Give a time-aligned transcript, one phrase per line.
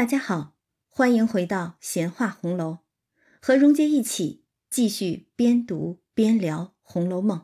[0.00, 0.56] 大家好，
[0.88, 2.78] 欢迎回到闲话红楼，
[3.38, 7.38] 和荣杰一起继续边读边聊《红楼梦》。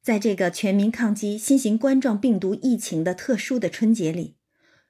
[0.00, 4.38] 在这个全民抗击新型冠状病毒疫情的特殊的春节里，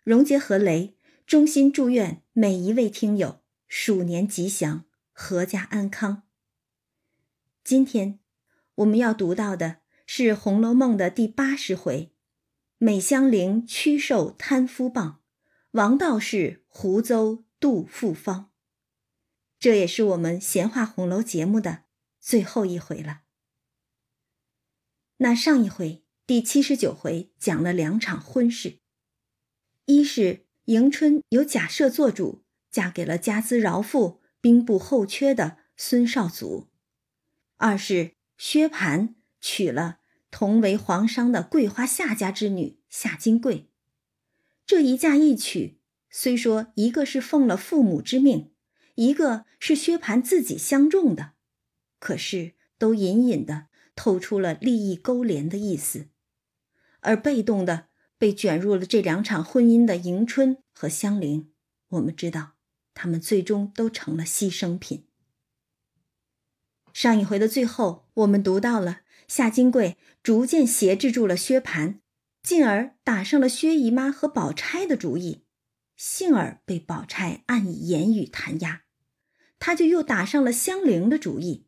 [0.04, 0.96] 荣杰和雷
[1.26, 4.84] 衷心祝愿每一位听友鼠年吉祥，
[5.16, 6.22] 阖家安康。
[7.64, 8.20] 今天
[8.76, 12.12] 我们要读到的是《红楼梦》的第八十回：
[12.76, 15.18] 美香菱屈受贪夫棒，
[15.72, 18.50] 王道士胡诌杜复方。
[19.58, 21.84] 这也是我们闲话红楼节目的
[22.20, 23.22] 最后一回了。
[25.18, 28.78] 那上一回第七十九回讲了两场婚事，
[29.84, 36.70] 一是迎春由贾赦做主，嫁给了家资饶富、兵部后缺的孙绍祖；
[37.56, 39.98] 二是薛蟠娶了
[40.30, 43.70] 同为皇商的桂花夏家之女夏金桂。
[44.68, 48.52] 这一嫁一娶，虽说一个是奉了父母之命，
[48.96, 51.32] 一个是薛蟠自己相中的，
[51.98, 53.68] 可是都隐隐的。
[53.96, 56.06] 透出了利益勾连的意思，
[57.00, 61.50] 而被动的被卷入了这两场婚姻的迎春和香菱，
[61.88, 62.52] 我们知道，
[62.94, 65.06] 他们最终都成了牺牲品。
[66.92, 71.98] 上一回的最后，我们读到了夏金桂逐渐挟制住了薛蟠，
[72.48, 75.44] 进而打上了薛姨妈和宝钗的主意，
[75.98, 78.84] 幸而被宝钗暗以言语弹压，
[79.58, 81.66] 他就又打上了香菱的主意，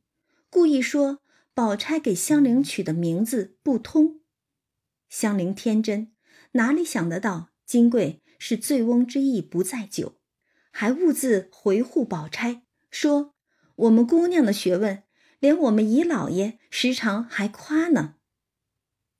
[0.48, 1.20] 故意说。
[1.52, 4.20] 宝钗给香菱取的名字不通，
[5.10, 6.14] 香菱天真，
[6.52, 10.18] 哪里想得到金贵是醉翁之意不在酒，
[10.70, 13.34] 还兀自回护宝钗说
[13.76, 15.02] ：“我们姑娘的学问，
[15.40, 18.14] 连我们姨老爷时常还夸呢。”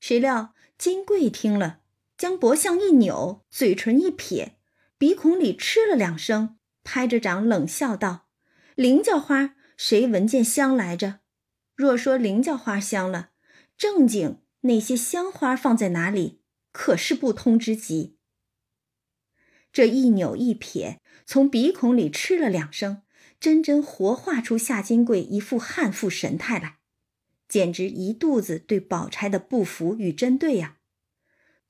[0.01, 1.81] 谁料金贵听了，
[2.17, 4.57] 将脖项一扭，嘴唇一撇，
[4.97, 8.29] 鼻孔里嗤了两声，拍着掌冷笑道
[8.77, 11.21] ：“菱角花，谁闻见香来着？”
[11.77, 13.33] 若说菱角花香了，
[13.77, 16.41] 正经那些香花放在哪里，
[16.73, 18.17] 可是不通之极。
[19.71, 23.03] 这一扭一撇，从鼻孔里嗤了两声，
[23.39, 26.79] 真真活画出夏金桂一副悍妇神态来，
[27.47, 30.79] 简直一肚子对宝钗的不服与针对呀。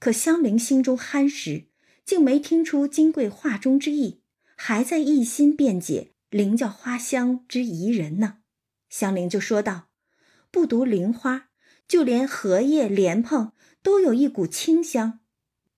[0.00, 1.68] 可香菱心中憨实，
[2.04, 4.22] 竟没听出金贵话中之意，
[4.56, 8.38] 还在一心辩解菱角花香之宜人呢。
[8.88, 9.86] 香菱就说道。
[10.52, 11.50] 不独菱花，
[11.86, 13.52] 就连荷叶、莲蓬
[13.84, 15.20] 都有一股清香，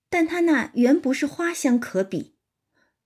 [0.09, 2.33] 但它那原不是花香可比。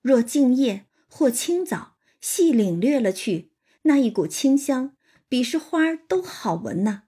[0.02, 3.52] 若静夜或清早细领略了去，
[3.82, 4.96] 那一股清香
[5.28, 7.04] 比是花都好闻呢。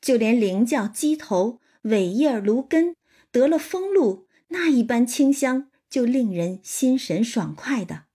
[0.00, 2.94] 就连菱角、鸡头、尾叶、芦根
[3.36, 8.06] 得了风露，那一般清香就令人心神爽快的。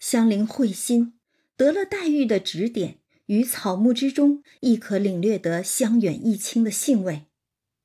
[0.00, 1.20] 香菱慧心，
[1.56, 2.98] 得了黛玉的指点。
[3.26, 7.26] 于草木之中，亦可领略得香远益清的兴味。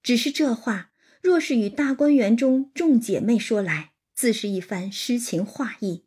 [0.02, 0.90] 只是这话，
[1.22, 6.06] 若是与大观园中众姐妹说来，自是一番诗情画意；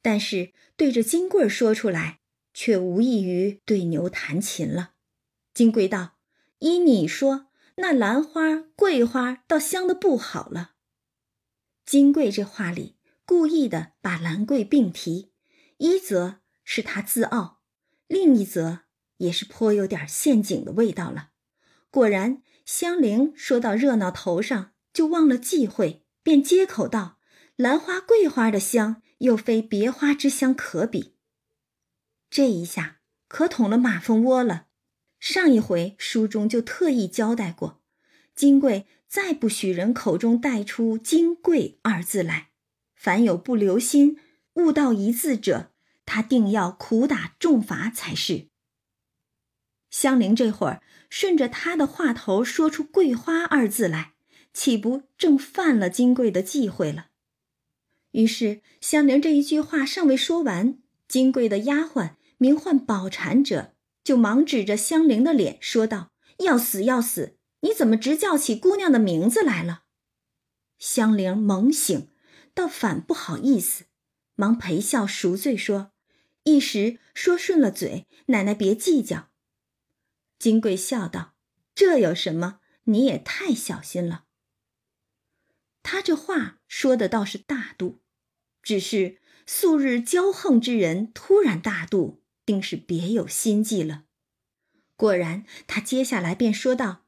[0.00, 2.20] 但是对着金贵说出来，
[2.52, 4.92] 却无异于对牛弹琴了。
[5.52, 6.18] 金贵道
[6.60, 10.72] ：“依你说，那兰花、桂花倒香的不好了。”
[11.84, 12.96] 金贵这话里
[13.26, 15.32] 故意的把兰桂并提，
[15.78, 17.60] 一则是他自傲。
[18.06, 18.80] 另一则
[19.18, 21.30] 也是颇有点陷阱的味道了。
[21.90, 27.18] 果然，香菱说到热闹头上，就忘了忌讳，便接口道
[27.56, 31.16] ：“兰花、桂花的香，又非别花之香可比。”
[32.30, 34.66] 这一下可捅了马蜂窝了。
[35.24, 37.80] 上一回书中就特意交代过，
[38.34, 42.50] 金贵再不许人口中带出“金贵”二字来，
[42.94, 44.18] 凡有不留心、
[44.56, 45.72] 误到一字者。
[46.04, 48.48] 他定要苦打重罚才是。
[49.88, 54.12] 香菱这会儿顺着他的话头说出“桂花”二字来，
[54.52, 57.06] 岂不正犯了金贵的忌讳了？
[58.10, 60.78] 于是香菱这一句话尚未说完，
[61.08, 63.73] 金贵的丫鬟名唤宝蟾者
[64.04, 66.12] 就忙指着香菱的脸说道
[66.44, 67.38] ：“要死要死！
[67.60, 69.84] 你怎么直叫起姑娘的名字来了？”
[70.78, 72.10] 香菱猛醒，
[72.52, 73.86] 倒反不好意思，
[74.34, 75.92] 忙陪笑赎罪说。
[76.42, 79.30] 一时说顺了嘴，奶奶别计较。
[80.38, 81.34] 金贵笑道
[81.74, 82.60] ：“这有什么？
[82.84, 84.24] 你也太小心了。”
[85.82, 88.02] 他这话说的倒是大度，
[88.62, 94.04] 只是素日骄横之人突然大度，定是别有心计了。
[94.96, 97.04] 果然，他接下来便说道：“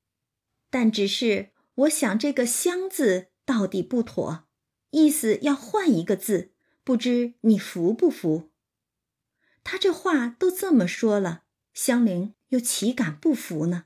[0.71, 4.47] 但只是我想这个‘香’字到底不妥，
[4.91, 6.53] 意思要换一个字，
[6.83, 8.51] 不知你服不服？”
[9.63, 11.43] 他这话都这么说了，
[11.73, 13.85] 香菱又岂敢不服呢？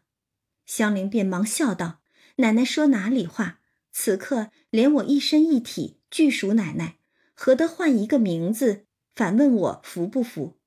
[0.67, 2.01] 香菱便忙笑道
[2.37, 3.61] ：“奶奶说哪里话？
[3.93, 6.99] 此刻连我一身一体俱属奶奶，
[7.35, 8.87] 何得换一个名字？
[9.17, 10.60] 反问我服不服？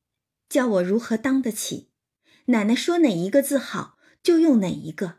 [0.54, 1.90] 叫我如何当得起？
[2.46, 5.16] 奶奶说哪一个字好，就用哪一个。”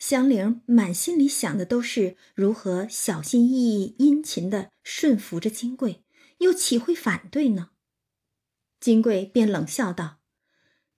[0.00, 6.02] 香菱满心里想的都是如何小心翼翼、殷勤的顺服着金贵，
[6.38, 7.72] 又岂会反对呢？
[8.80, 10.20] 金贵便冷笑道：“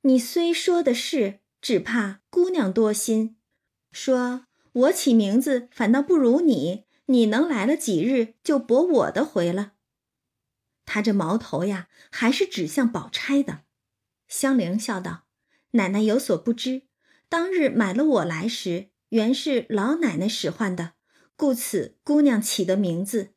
[0.02, 3.37] 你虽说的是，只怕姑娘多心。
[3.90, 9.72] 说我起名字反倒不如你，你能来了几日就驳我的回了。”
[10.84, 13.64] 他这矛头呀，还是指向宝钗的。
[14.29, 15.25] 香菱笑道
[15.73, 16.82] ：“奶奶有所不知，
[17.29, 20.94] 当日买了我来时，原是老奶奶使唤的，
[21.37, 23.34] 故此姑娘起的名字。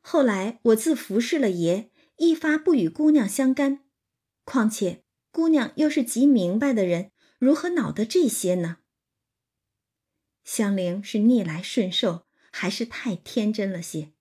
[0.00, 3.84] 后来我自服侍了爷，一发不与姑娘相干。”
[4.44, 5.02] 况且
[5.32, 8.78] 姑娘又是极明白的人，如何恼得这些呢？
[10.44, 14.12] 香菱是逆来顺受，还是太天真了些？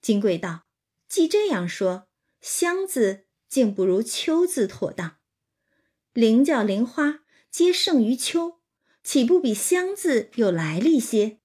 [0.00, 0.63] 金贵道
[1.08, 2.08] ：“既这样说，
[2.40, 5.18] 香字竟不如秋字妥当。
[6.12, 7.20] 菱叫菱花，
[7.50, 8.60] 皆胜于秋，
[9.02, 11.40] 岂不比香字有来历些？”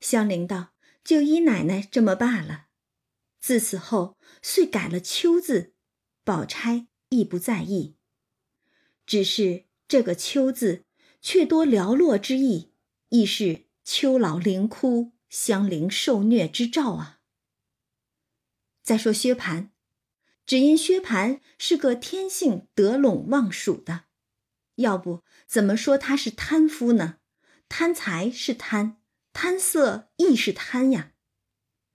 [0.00, 0.72] 香菱道
[1.04, 2.66] ：“就依奶奶这么罢了。
[3.40, 5.74] 自此后，遂改了秋字。
[6.24, 7.96] 宝钗。”亦不在意，
[9.04, 10.84] 只是这个“秋”字，
[11.20, 12.72] 却多寥落之意，
[13.08, 17.19] 亦是秋老灵枯、香菱受虐之兆啊。
[18.90, 19.68] 再说薛蟠，
[20.44, 24.06] 只因薛蟠是个天性得陇望蜀的，
[24.74, 27.18] 要不怎么说他是贪夫呢？
[27.68, 28.96] 贪财是贪，
[29.32, 31.12] 贪色亦是贪呀。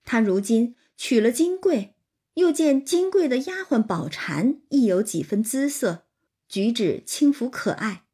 [0.05, 1.95] 他如今娶了金贵。
[2.35, 6.05] 又见金贵的丫鬟宝蟾亦有几分姿色，
[6.47, 8.05] 举止轻浮可爱，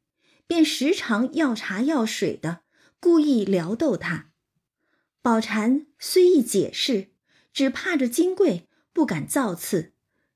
[0.48, 2.62] 便时常要茶要水的，
[2.98, 4.32] 故意撩逗她。
[5.20, 7.12] 宝蟾虽意解释，
[7.52, 9.94] 只怕着金贵不敢造次，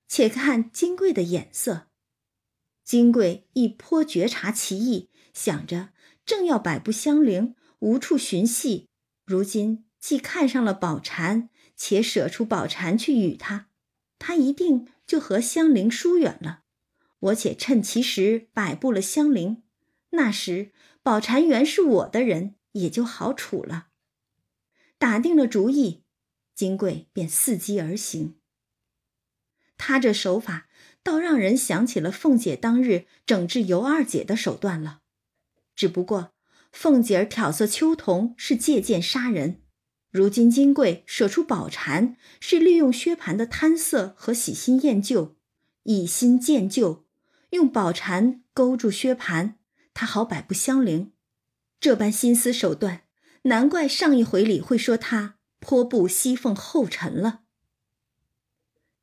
[0.08, 1.88] 且看金贵的眼色。
[2.85, 5.91] 金贵亦颇觉察其意，想着
[6.25, 8.88] 正要摆布香菱，无处寻隙，
[9.25, 13.69] 如今既看上了宝蟾，且舍出宝蟾去与他。
[14.19, 16.62] 他一定就和香菱疏远了，
[17.19, 19.62] 我且趁其时摆布了香菱，
[20.11, 20.73] 那时
[21.03, 23.88] 宝蟾原是我的人，也就好处了。
[24.99, 26.05] 打定了主意，
[26.55, 28.38] 金贵便伺机而行。
[29.78, 30.69] 他这手法
[31.02, 35.00] 倒让人想起了凤姐当日整治尤二姐的手段了，
[35.75, 36.32] 只不过
[36.73, 39.62] 凤姐儿挑唆秋桐是借剑杀人。
[40.11, 45.37] 如今金贵舍出宝蟾，是利用薛蟠的贪色和喜新厌旧，
[45.82, 47.05] 以新见旧，
[47.50, 49.55] 用宝蟾勾住薛蟠，
[49.93, 51.12] 他好摆布香菱。
[51.79, 53.02] 这般心思手段，
[53.43, 57.43] 难怪上一回里会说他颇步西凤后尘了。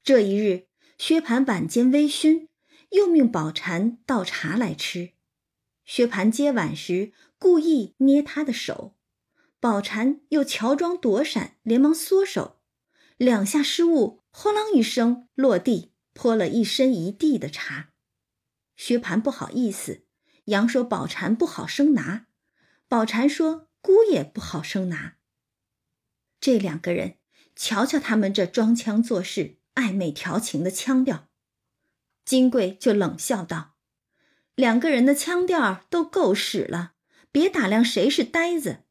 [0.04, 0.68] 这一日，
[0.98, 2.50] 薛蟠晚间微醺，
[2.90, 5.14] 又命宝蟾倒茶来吃。
[5.86, 8.98] 薛蟠接碗时，故意捏他的手。
[9.62, 12.60] 宝蟾又乔装躲闪，连忙缩手，
[13.16, 17.94] 两下失误，轰啷一声落地，泼了一身一地的茶。
[18.76, 20.06] 薛蟠不好意思，
[20.45, 22.28] 杨说宝蟾不好生拿，
[22.90, 25.16] 宝蟾说姑爷不好生拿。
[26.42, 27.19] 这两个人，
[27.56, 31.27] 瞧瞧他们这装腔作势、暧昧调情的腔调，
[32.25, 33.75] 金贵就冷笑道
[34.56, 36.94] ：“两个人的腔调都够使了，
[37.31, 38.83] 别打量谁是呆子。”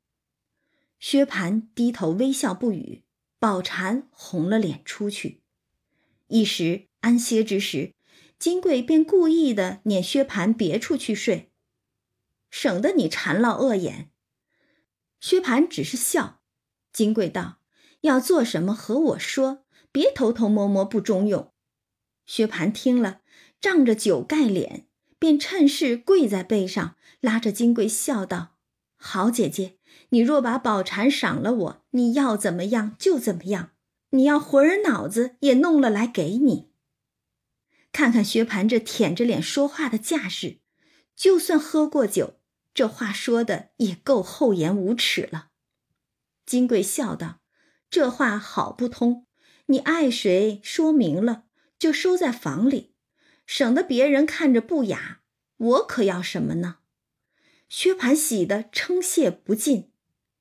[0.99, 3.03] 薛蟠低头微笑不语，
[3.39, 5.43] 宝蟾红了脸出去。
[6.29, 7.95] 一时安歇之时，
[8.39, 11.53] 金贵便故意的撵薛蟠别处去睡，
[12.51, 14.11] 省得你缠落恶眼。
[15.21, 16.41] 薛蟠只是笑。
[16.93, 17.59] 金贵道
[18.03, 19.62] ：“要做什么和我说，
[19.93, 21.53] 别偷偷摸摸不中用。”
[22.27, 23.21] 薛蟠听了，
[23.61, 28.57] 仗着酒盖脸，便趁势跪在背上，拉着金贵笑道
[28.97, 33.71] ：“好姐姐。”你若把宝蟾赏了我，你要怎么样就怎么样。
[34.11, 36.71] 你要魂儿脑子也弄了来给你。
[37.93, 40.59] 看看薛蟠这舔着脸说话的架势，
[41.17, 42.41] 就算喝过酒，
[42.75, 45.49] 这话说的也够厚颜无耻了。
[46.45, 47.41] 金贵笑道
[47.89, 49.27] ：“这话好不通，
[49.73, 51.45] 你爱谁说明了，
[51.79, 52.93] 就收在房里，
[53.47, 55.23] 省得别人看着不雅。
[55.57, 56.81] 我可要什么呢？”
[57.71, 59.91] 薛蟠喜得称谢不尽。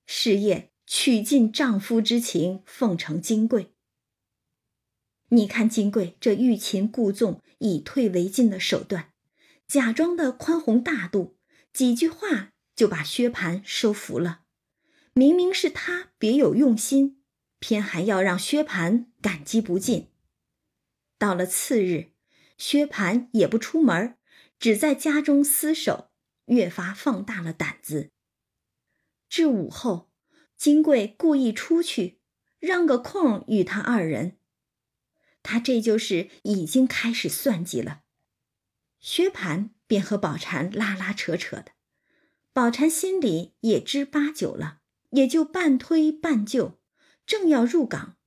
[0.06, 3.74] 是夜，取尽丈夫之情，奉承金贵。
[5.30, 9.14] 你看金贵这欲擒故纵、以退为进的手段，
[9.66, 11.38] 假装的宽宏大度，
[11.72, 14.42] 几句话就把薛蟠收服了。
[15.14, 17.24] 明明是他别有用心，
[17.60, 20.10] 偏还要让薛蟠感激不尽。
[21.18, 22.12] 到了次日，
[22.58, 24.18] 薛蟠也不出门，
[24.60, 26.10] 只在家中厮守，
[26.46, 28.12] 越发放大了胆子。
[29.30, 30.10] 至午后，
[30.58, 32.20] 金贵故意出去，
[32.60, 34.38] 让个空与他二人。
[35.44, 38.02] 他这就是已经开始算计了。
[39.00, 41.72] 薛蟠便和宝蟾拉拉扯扯的，
[42.54, 46.80] 宝蟾心里也知八九了，也就半推半就，
[47.26, 48.18] 正要入港，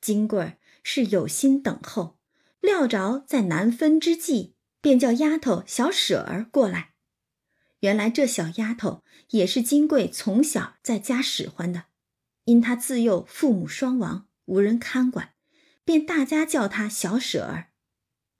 [0.00, 2.18] 金贵儿是有心等候，
[2.60, 6.94] 料着在难分之际，便叫丫头小舍儿过来。
[7.80, 11.84] 原来这小丫头也是金贵从小在家使唤的，
[12.44, 15.34] 因她自幼父母双亡，无人看管。
[15.84, 17.70] 便大家叫他小舍儿，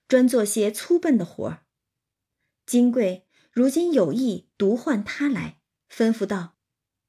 [0.06, 1.64] 专做些粗笨的活儿。
[2.66, 6.58] 金贵如今有意独唤他来，吩咐道：“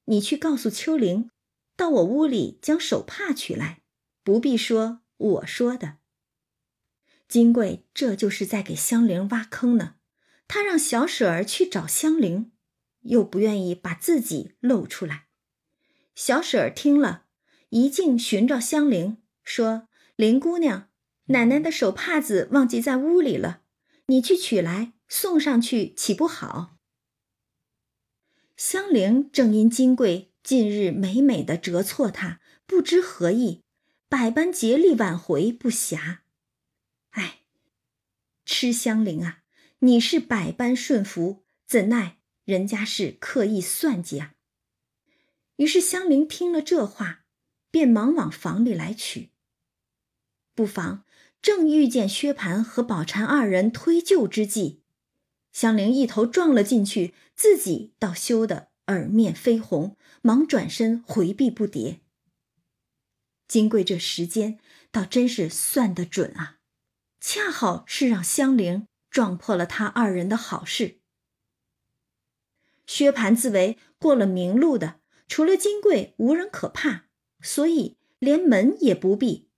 [0.06, 1.30] 你去告诉秋玲，
[1.76, 3.79] 到我屋里将手帕取来，
[4.30, 5.98] 不必说我说的。”
[7.28, 9.96] 金贵这就是在给香菱挖坑呢。
[10.48, 12.52] 他让小舍儿去找香菱，
[13.02, 15.26] 又不愿意把自己露出来。
[16.14, 17.26] 小舍儿听了
[17.70, 19.88] 一径寻找香菱，说。
[20.16, 20.90] 林姑娘，
[21.28, 23.62] 奶奶的手帕子忘记在屋里了，
[24.08, 26.78] 你去取来送上去，岂不好？
[28.58, 33.64] 香菱正因金贵近日美美的折错他，不知何意，
[34.10, 36.22] 百般竭力挽回不暇。
[37.12, 37.42] 哎，
[38.44, 39.44] 痴香菱啊，
[39.80, 44.34] 你是百般顺服，怎奈人家是刻意算计啊！
[45.58, 47.24] 于是香菱听了这话，
[47.70, 49.30] 便忙往房里来取。
[50.56, 51.06] 不妨
[51.40, 54.82] 正遇见薛蟠和宝蟾二人推救之际，
[55.54, 62.00] 香菱一头撞了进去，自己倒羞得耳面绯红，忙转身回避不迭。
[63.50, 64.60] 金贵这时间
[64.92, 66.60] 倒真是算得准啊，
[67.20, 71.00] 恰好是让香菱撞破了他二人的好事。
[72.86, 77.06] 薛蟠自为过了明路的，除了金贵无人可怕，
[77.42, 79.50] 所以连门也不闭。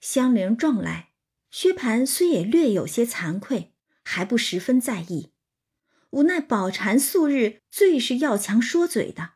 [0.00, 1.12] 香菱撞来，
[1.50, 3.72] 薛蟠虽也略有些惭愧，
[4.02, 5.32] 还不十分在意。
[6.10, 9.34] 无奈宝蟾素日最是要强说嘴的，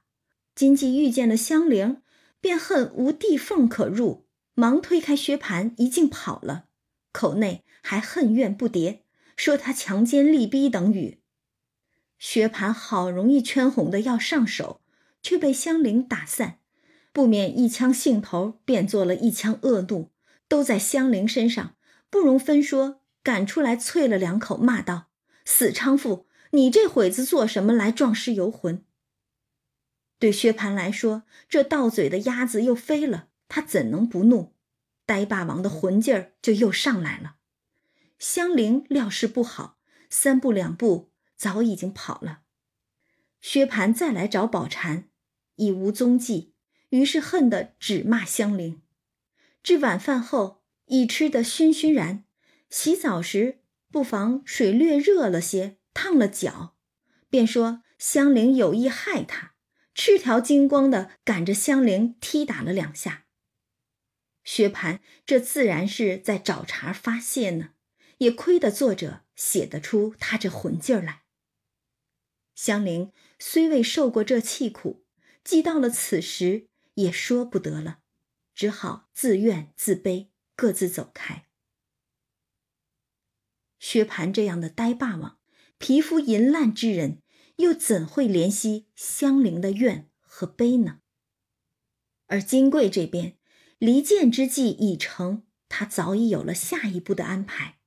[0.55, 2.03] 今既遇见了香菱，
[2.41, 6.67] 便恨无地缝可入，忙推开薛蟠，一径跑了，
[7.13, 9.01] 口内还恨怨不迭，
[9.37, 11.21] 说他强奸利逼等语。
[12.19, 14.81] 薛蟠好容易圈哄的要上手，
[15.23, 16.59] 却被香菱打散，
[17.13, 20.11] 不免一腔兴头变作了一腔恶怒。
[20.49, 21.77] 都在香菱身上，
[22.11, 25.07] 不容分说，赶出来啐了两口，骂道
[25.47, 28.85] ：“死娼妇，你这会子做什么来撞尸游魂？”
[30.21, 34.55] 对薛蟠来说，这到嘴的鸭子又飞了，他怎能不怒？
[35.07, 37.39] 呆霸王的魂劲儿就又上来了。
[38.19, 42.43] 香菱料事不好，三步两步早已经跑了。
[43.41, 45.05] 薛蟠再来找宝蟾，
[45.57, 46.55] 已无踪迹，
[46.91, 48.83] 于是恨得只骂香菱。
[49.63, 52.25] 至晚饭后，已吃得醺醺然。
[52.69, 53.61] 洗澡时，
[53.91, 56.77] 不妨水略热了些，烫了脚，
[57.31, 59.55] 便说香菱有意害他，
[60.03, 63.27] 赤条金光的赶着香菱踢打了两下。
[64.45, 67.75] 薛蟠这自然是在找茬发泄呢，
[68.17, 71.25] 也亏得作者写得出他这混劲儿来。
[72.55, 75.05] 香菱虽未受过这气苦，
[75.45, 77.99] 既到了此时，也说不得了。
[78.55, 81.45] 只好自怨自卑，各自走开。
[83.79, 85.39] 薛蟠这样的呆霸王，
[85.77, 87.20] 皮肤淫烂之人，
[87.61, 91.01] 又怎会怜惜香菱的怨和悲呢？
[92.27, 93.37] 而金贵这边
[93.79, 97.79] 离间之计已成，他早已有了下一步的安排。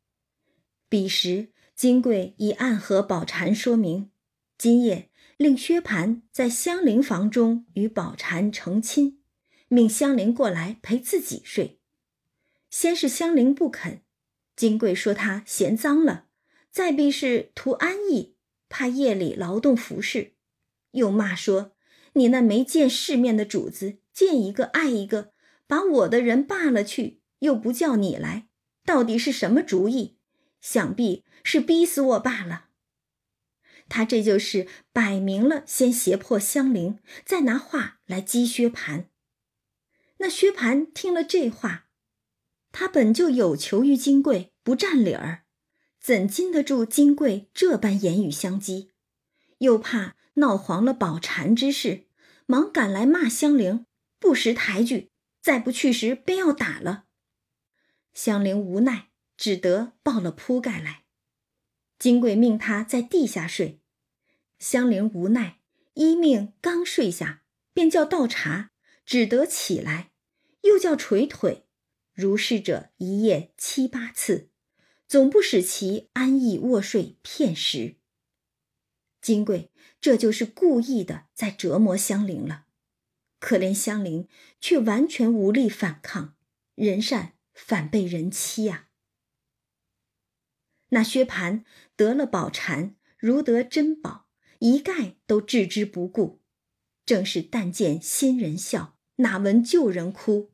[0.90, 4.12] 彼时，金贵已暗和宝蟾说明，
[4.58, 9.22] 今夜令薛蟠在香菱房中与宝蟾成亲。
[9.70, 11.80] 命香菱过来陪自己睡，
[12.70, 14.02] 先是香菱不肯，
[14.56, 16.28] 金贵说她嫌脏了，
[16.70, 18.33] 再必是图安逸，
[18.74, 20.34] 怕夜里劳动服侍，
[20.94, 21.76] 又骂说
[22.14, 25.32] 你那没见世面的主子，见一个爱一个，
[25.68, 28.48] 把我的人罢了去，又不叫你来，
[28.84, 30.18] 到底是什么主意？
[30.60, 32.70] 想必是逼死我罢了。
[33.90, 39.06] 他这就是摆明了先胁迫香菱，再拿话来激薛蟠。
[40.18, 41.86] 那薛蟠听了这话，
[42.72, 45.43] 他本就有求于金贵，不占理儿，
[46.04, 48.92] 怎禁得住金贵这般言语相激？
[49.60, 52.08] 又怕闹黄了宝蟾之事，
[52.46, 53.86] 忙赶来骂香菱
[54.20, 57.06] 不识抬举，再不去时便要打了。
[58.14, 61.06] 香菱无奈，只得抱了铺盖来。
[61.98, 63.80] 金贵命他在地下睡，
[64.60, 65.62] 香菱无奈，
[65.94, 67.44] 依命刚睡下，
[67.74, 68.72] 便叫倒茶，
[69.06, 70.12] 只得起来，
[70.64, 71.66] 又叫捶腿，
[72.14, 74.50] 如是者一夜七八次，
[75.08, 77.98] 总不使其安逸卧睡片时。
[79.22, 82.66] 金贵这就是故意的在折磨香菱了，
[83.40, 84.28] 可怜香菱
[84.60, 86.36] 却完全无力反抗，
[86.76, 88.90] 人善反被人欺呀。
[90.90, 91.64] 那薛蟠
[91.96, 94.28] 得了宝蟾，如得珍宝，
[94.60, 96.42] 一概都置之不顾。
[97.06, 100.54] 正是但见新人笑，哪闻旧人哭。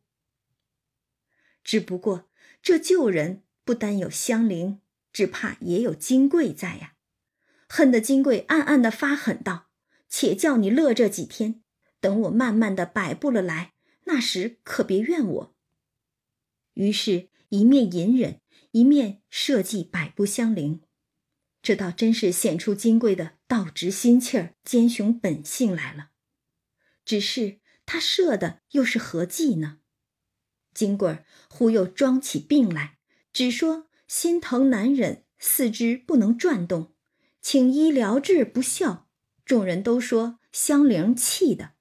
[1.63, 2.29] 只不过
[2.61, 4.81] 这旧人不单有香菱，
[5.13, 6.95] 只怕也有金贵在呀。
[7.67, 9.69] 恨得金贵暗暗的发狠道
[10.09, 11.61] ：“且叫你乐这几天，
[11.99, 13.73] 等我慢慢的摆布了来，
[14.05, 15.55] 那时可别怨我。”
[16.73, 18.41] 于是，一面隐忍。
[18.71, 20.81] 一面设计摆布香菱，
[21.61, 26.09] 这倒真是显出金贵的道直心气儿、奸雄本性来了。
[27.05, 29.77] 只是他设的又是何计呢？
[30.73, 32.98] 金贵忽又装起病来，
[33.31, 36.93] 只说心疼难忍，四肢不能转动，
[37.41, 39.07] 请医疗治不效。
[39.45, 41.71] 众人都说香菱气的，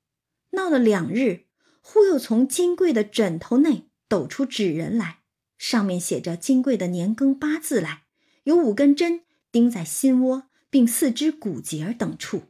[0.50, 1.46] 闹了两日，
[1.80, 5.20] 忽又从金贵的枕头内抖出纸人来。
[5.58, 8.04] 上面写着金贵的年庚八字来，
[8.44, 12.44] 有五根针钉在心窝，并四肢骨节等处。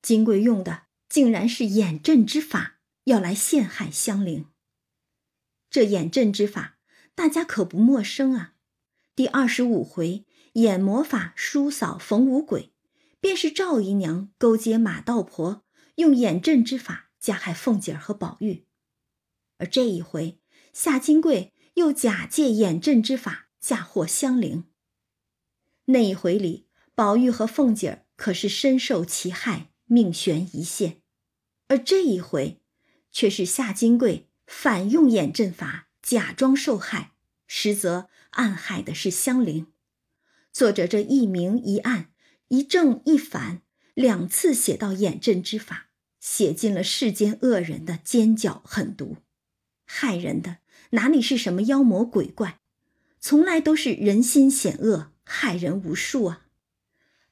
[0.00, 4.46] 金贵用的竟然是眼阵之法，要来陷害香菱。
[5.68, 6.73] 这眼阵之法，
[7.14, 8.54] 大家可不陌生啊。
[9.16, 12.72] 第二十五回演魔法叔嫂逢五鬼，
[13.20, 15.64] 便是赵姨娘勾结马道婆，
[15.96, 18.66] 用眼阵之法加害凤姐儿和宝玉。
[19.58, 20.40] 而这一回
[20.72, 21.52] 夏金贵。
[21.74, 24.66] 又假借眼阵之法嫁祸香菱。
[25.86, 31.00] 那一回里，宝玉和凤姐儿可是深受其害，命悬一线；
[31.66, 32.60] 而这一回，
[33.10, 37.12] 却是夏金贵反用眼阵法，假装受害，
[37.46, 39.68] 实则暗害的是香菱。
[40.52, 42.10] 作者这一明一暗，
[42.48, 43.62] 一正一反，
[43.94, 45.88] 两次写到眼阵之法，
[46.20, 49.16] 写尽了世间恶人的奸狡狠毒，
[49.86, 50.58] 害人的。
[50.90, 52.60] 哪里是什么妖魔鬼怪，
[53.18, 56.46] 从来都是人心险恶，害人无数啊！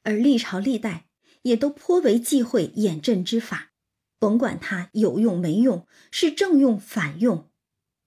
[0.01, 1.05] 而历朝历代
[1.43, 3.71] 也都颇为忌讳眼阵之法，
[4.17, 7.51] 甭管它有用没用，是正用反用，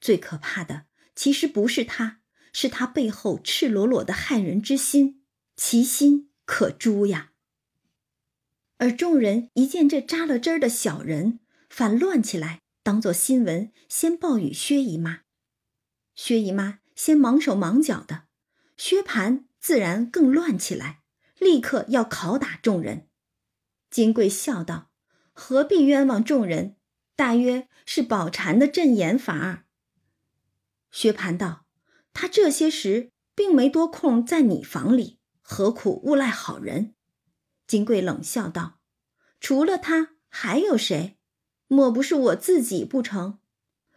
[0.00, 2.20] 最可怕的其实不是他，
[2.52, 5.22] 是他背后赤裸裸的害人之心，
[5.56, 7.32] 其心可诛呀！
[8.78, 15.22] 而众人一见这扎了针儿的小人，反乱起来，当做新闻，先报与薛姨妈。
[16.14, 18.24] 薛姨妈先忙手忙脚的，
[18.76, 21.00] 薛蟠自然更乱起来，
[21.38, 23.08] 立刻要拷打众人。
[23.90, 24.90] 金贵笑道
[25.32, 26.76] ：“何必冤枉众人？
[27.14, 29.64] 大约是宝蟾的阵眼法。”
[30.96, 31.66] 薛蟠道
[32.14, 36.94] ：“他这些时并没多空在你房里，何苦诬赖好人？”
[37.68, 38.80] 金贵冷笑道
[39.38, 41.18] ：“除了他还有谁？
[41.66, 43.40] 莫不是我自己不成？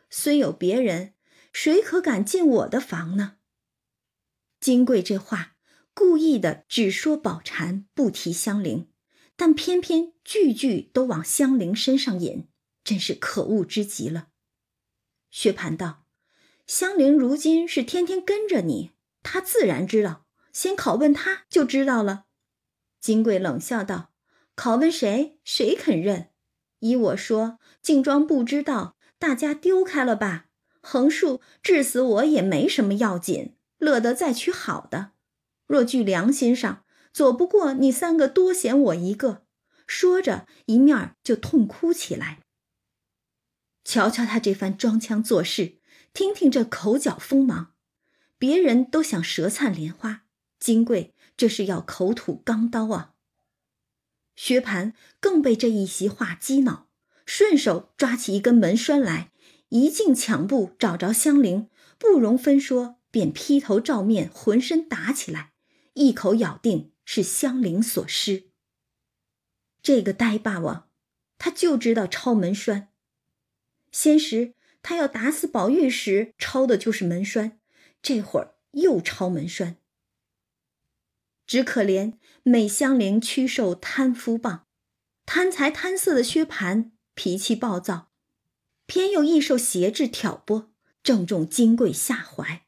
[0.10, 1.14] 虽有别人。”
[1.54, 3.38] 谁可敢进我的房呢？
[4.60, 5.56] 金贵这话
[5.94, 8.92] 故意的，只说宝蟾，不提香菱，
[9.36, 12.48] 但偏偏句句都往香菱身上引，
[12.84, 14.28] 真是可恶之极了。
[15.32, 16.06] 薛蟠道
[16.70, 18.92] ：“香菱如今是天天跟着你，
[19.24, 22.26] 他自然知道，先拷问他就知道了。”
[23.02, 24.12] 金贵冷笑道
[24.56, 25.40] ：“拷问谁？
[25.44, 26.30] 谁肯认？
[26.78, 30.46] 依我说，竟装不知道，大家丢开了吧。”
[30.80, 35.14] 横竖治死我也没什么要紧，乐得再娶好的。
[35.66, 39.44] 若据良心上，左不过你三个多嫌我一个。
[39.88, 42.42] 说着，一面就痛哭起来。
[43.84, 45.79] 瞧瞧他这番装腔作势，
[46.14, 47.74] 听听这口角锋芒，
[48.38, 50.24] 别人都想舌灿莲花，
[50.60, 53.14] 金贵这是要口吐钢刀啊！
[54.36, 56.88] 薛蟠更被这一席话激恼，
[57.26, 59.32] 顺手抓起一根门栓来。
[59.70, 61.70] 一进抢步找着香菱，
[62.00, 65.52] 不容分说，便劈头照面，浑身打起来，
[65.94, 68.46] 一口咬定是香菱所施。
[69.84, 70.90] 这个呆霸王，
[71.38, 72.90] 他就知道抄门栓。
[73.92, 77.60] 先时他要打死宝玉时抄的就是门栓，
[78.02, 79.78] 这会儿又抄门栓。
[81.46, 82.14] 只可怜
[82.44, 84.68] 美香菱屈受贪夫棒，
[85.26, 88.12] 贪财贪色的薛蟠脾气暴躁，
[88.86, 92.66] 偏又易受邪智挑拨，正中金贵下怀。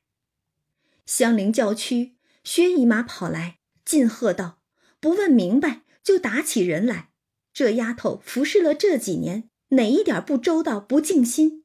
[1.06, 4.62] 香菱叫屈，薛姨妈跑来，尽喝道
[5.00, 7.12] ：“不问明白就打起人来，
[7.54, 11.61] 这丫头服侍了这几年，哪一点不周到、不尽心？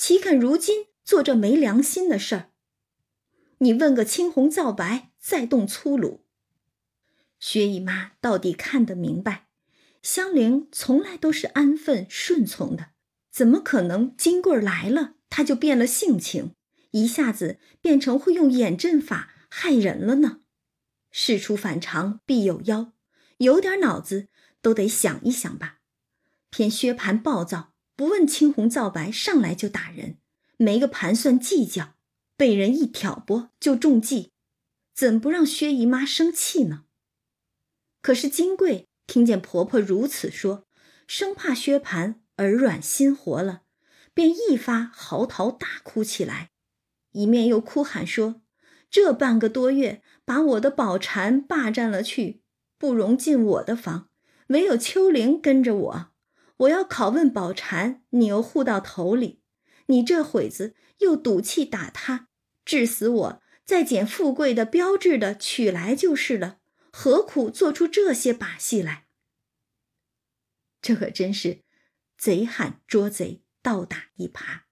[0.00, 2.50] 岂肯如今做这没良心的事儿？
[3.58, 6.24] 你问个青红皂白，再动粗鲁。”
[7.38, 9.48] 薛姨妈到底看得明白，
[10.00, 12.92] 香菱从来都是安分顺从的，
[13.30, 16.54] 怎么可能金贵来了，她就变了性情？
[16.92, 20.40] 一下子变成会用眼阵法害人了呢？
[21.10, 22.94] 事出反常必有妖，
[23.36, 24.28] 有点脑子
[24.62, 25.80] 都得想一想吧。
[26.48, 30.16] 偏薛蟠暴躁，不问青红皂白，上来就打人，
[30.56, 31.96] 没个盘算计较，
[32.34, 34.32] 被人一挑拨就中计，
[34.94, 36.84] 怎不让薛姨妈生气呢？
[38.00, 40.64] 可是金贵听见婆婆如此说，
[41.06, 43.64] 生怕薛蟠耳软心活了，
[44.14, 46.48] 便一发嚎啕大哭起来。
[47.12, 48.40] 一面又哭喊说
[48.90, 52.40] ：“这半个多月，把我的宝蟾霸占了去，
[52.78, 54.08] 不容进我的房，
[54.46, 56.09] 唯有秋玲跟着我。
[56.60, 59.40] 我要拷问宝蟾，你又护到头里，
[59.86, 62.28] 你这会子又赌气打他，
[62.64, 66.58] 致死我，再捡富贵的标志的取来就是了，
[66.92, 69.06] 何苦做出这些把戏来？
[70.82, 71.62] 这可真是
[72.18, 74.62] 贼喊捉贼，倒打一耙。”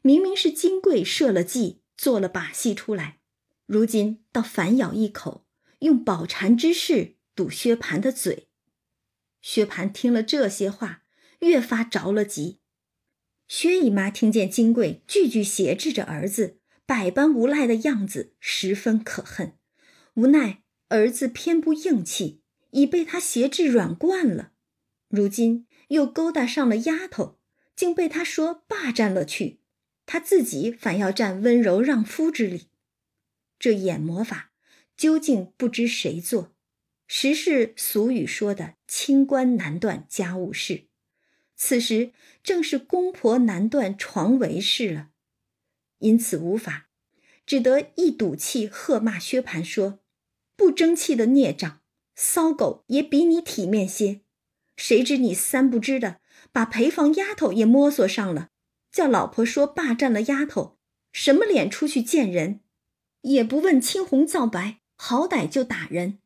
[0.00, 3.18] 明明是金贵设了计，做了把戏出来，
[3.66, 5.44] 如今倒反咬一口，
[5.80, 8.48] 用宝蟾之事堵薛蟠的嘴。
[9.42, 11.02] 薛蟠听了这些话，
[11.40, 12.60] 越发着了急。
[13.48, 19.56] 薛姨妈听见金贵句句挟制着儿子，百般无赖的样子，十分可恨。
[20.14, 24.52] 无奈儿子偏不硬气，已被他挟制软惯了，
[25.08, 27.38] 如今又勾搭上了丫头，
[27.76, 29.60] 竟被他说霸占了去。
[30.06, 32.68] 他自己反要占温柔让夫之理，
[33.58, 34.52] 这演魔法
[34.96, 36.54] 究竟不知谁做，
[37.06, 40.86] 实是俗语说的“清官难断家务事”。
[41.56, 45.08] 此时正是公婆难断床围事了，
[45.98, 46.88] 因此无法，
[47.44, 50.00] 只得一赌气喝骂薛蟠说
[50.54, 51.80] ：“不争气的孽障，
[52.14, 54.20] 骚狗也比你体面些。
[54.76, 56.20] 谁知你三不知的，
[56.52, 58.50] 把陪房丫头也摸索上了。”
[58.92, 60.78] 叫老婆说霸占了丫头，
[61.12, 62.60] 什么脸出去见人？
[63.22, 66.18] 也不问青红皂白，好歹就打人。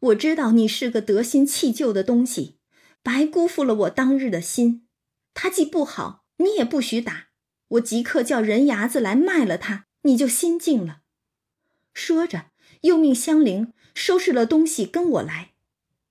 [0.00, 2.58] 我知道你是个得心弃旧的东西，
[3.02, 4.86] 白辜负了我当日的心。
[5.34, 7.28] 他既不好，你也不许打。
[7.68, 11.02] 我即刻叫人牙子来卖了他，你就心静了。
[11.94, 12.50] 说着，
[12.82, 15.52] 又命香菱收拾了东西跟我来，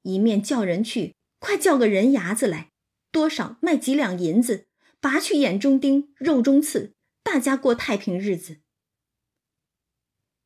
[0.04, 2.72] 一面叫人去，快叫个人牙子来，
[3.12, 4.68] 多少卖几两银子。
[5.00, 8.58] 拔去眼中钉，肉中刺，大家过太平日子。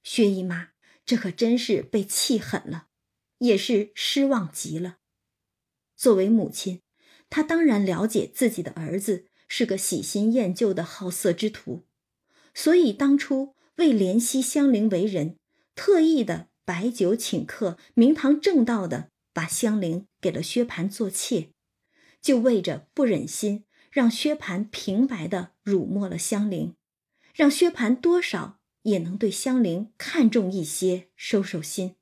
[0.02, 0.70] 薛姨妈
[1.06, 2.88] 这可真是被气狠了，
[3.40, 5.00] 也是失望极了。
[5.96, 6.82] 作为母亲，
[7.30, 11.86] 她当然了解自己的儿子是个喜新厌旧的好色之徒，
[12.54, 15.38] 所以当初为怜惜香菱为人，
[15.76, 21.50] 特意的摆酒请客，明堂正道的把香菱给了薛蟠做妾，
[22.22, 23.66] 就为着不忍心。
[23.92, 26.76] 让薛蟠平白的辱没了香菱，
[27.34, 31.96] 让薛蟠多少也能对香菱看重一些，收收心。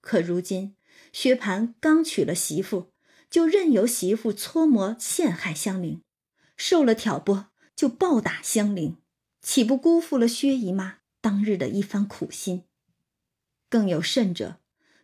[0.00, 0.74] 可如今
[1.12, 2.92] 薛蟠刚娶了媳妇，
[3.30, 6.02] 就任由媳妇搓磨陷害香菱，
[6.56, 8.96] 受了挑拨就暴打香菱，
[9.40, 12.64] 岂不辜负了薛姨妈当日的一番苦心？
[13.68, 14.60] 更有甚者，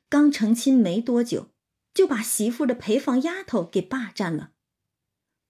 [0.08, 1.50] 刚成亲没多久，
[1.94, 4.52] 就把媳妇的陪房丫头给霸占了。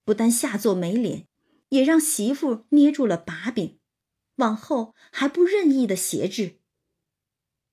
[0.05, 1.27] 不但下作没脸，
[1.71, 3.79] 也让媳妇捏住了把柄，
[4.37, 6.61] 往后还不任意的挟制。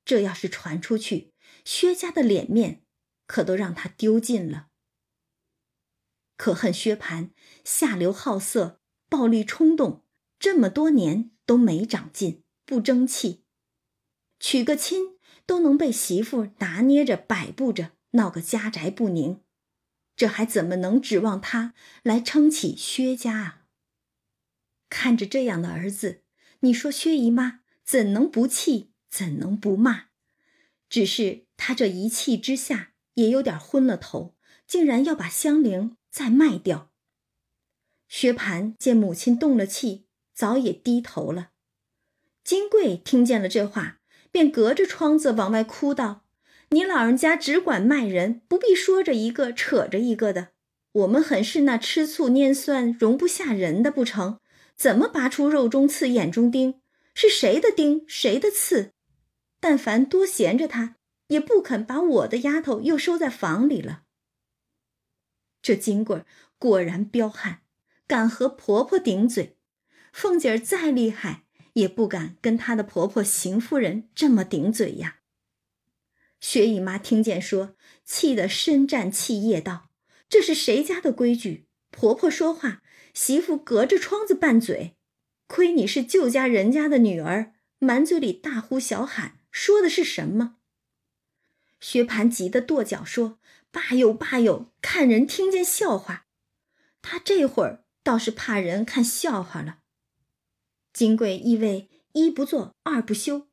[0.04, 1.34] 这要是传出去，
[1.65, 2.84] 薛家的脸面
[3.28, 4.69] 可都让他丢尽了。
[6.38, 7.32] 可恨薛蟠
[7.65, 10.06] 下流好色、暴力冲动，
[10.39, 13.43] 这么多年都没长进，不争气，
[14.39, 19.41] 娶个亲都能被媳妇拿捏着、摆布着，闹个家宅不宁。
[20.15, 21.73] 这还怎么能指望他
[22.04, 23.65] 来撑起薛家啊？
[24.89, 26.23] 看着这样的儿子，
[26.60, 28.91] 你说薛姨妈怎能不气？
[29.10, 30.10] 怎能不骂？
[30.88, 34.36] 只是他这一气之下，也有点昏了头，
[34.68, 36.91] 竟然要把香菱再卖掉。
[38.08, 41.50] 薛蟠见母亲动了气，早也低头了。
[42.44, 44.00] 金贵听见了这话，
[44.32, 46.26] 便隔着窗子往外哭道
[46.70, 50.50] ：“你老人家只管卖人，不必说着一个扯着一个的。
[50.91, 54.39] 我们很是那吃醋拈酸，容不下人的不成？
[54.76, 56.82] 怎么拔出肉中刺，眼中钉？
[57.13, 58.91] 是谁的钉，谁的刺？
[59.60, 60.95] 但凡多闲着他，
[61.28, 64.04] 也不肯把我的丫头又收在房里了。”
[65.62, 66.24] 这金贵
[66.58, 67.62] 果然彪悍，
[68.06, 69.58] 敢和婆婆顶嘴。
[70.14, 75.18] 凤姐儿再厉害，也不敢跟她的婆婆邢夫人这么顶嘴呀。
[76.40, 79.90] 薛姨妈听见说，气得深战气咽道
[80.30, 81.68] ：“这是谁家的规矩？
[81.90, 82.84] 婆婆说话，
[83.14, 84.96] 媳妇隔着窗子拌嘴。
[85.48, 90.55] 亏你是旧家人家的女儿，满嘴里大呼小喊，说的是什么？”
[91.86, 93.38] 薛蟠急得跺脚说。
[93.71, 96.26] 罢哟罢哟，看人听见笑话。
[97.04, 99.80] 他这会儿倒是怕人看笑话了。
[100.91, 103.50] 金贵意味一不做二不休，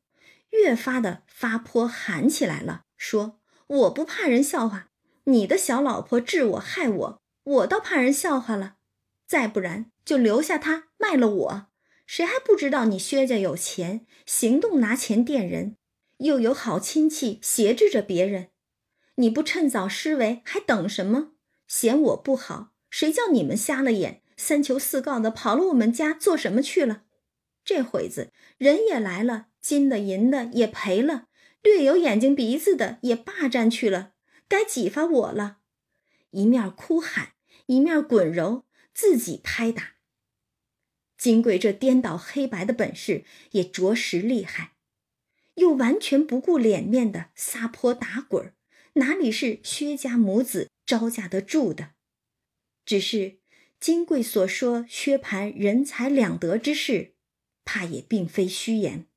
[0.49, 4.87] 越发的发泼喊起来了，说：“我不怕人笑话，
[5.25, 8.77] 你的小老婆治我害我，我倒怕人笑话了。
[9.27, 11.67] 再不然就留下他卖了我，
[12.07, 15.75] 谁还不知道你薛家有钱，行动拿钱垫人，
[16.17, 18.49] 又有好亲戚挟制着别人。”
[19.17, 21.33] 你不趁早施为，还等什么？
[21.67, 27.03] 嫌我不好，谁叫你们瞎了眼，三求四告的跑了我们家做什么去了？
[27.63, 31.27] 这会子人也来了，金的银的也赔了，
[31.61, 34.13] 略有眼睛鼻子的也霸占去了，
[34.47, 35.59] 该挤发我了。
[36.31, 37.33] 一面哭喊，
[37.67, 39.93] 一面滚揉，自己拍打。
[41.17, 44.72] 金贵这颠倒黑白的本事也着实厉害，
[45.55, 48.53] 又完全不顾脸面的撒泼打滚。
[48.93, 51.93] 哪里是薛家母子招架得住的？
[52.85, 53.39] 只是
[53.79, 57.15] 金贵所说薛蟠人财两得之事，
[57.65, 59.07] 怕也并非虚言。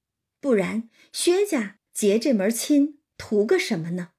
[0.40, 4.12] 不然薛家结这门亲，图个什么呢？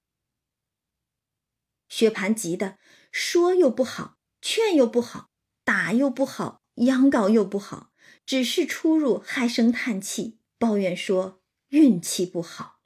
[1.89, 2.77] 薛蟠急得
[3.11, 5.29] 说又不好，劝又不好，
[5.63, 7.93] 打又不好，央告又不好，
[8.25, 12.81] 只是出入唉声叹气，抱怨说运气不好。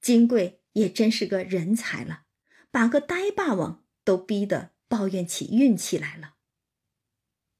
[0.00, 0.58] 金贵。
[0.74, 2.26] 也真是个人才了，
[2.70, 6.36] 把个呆霸王都逼得抱怨起运气来了。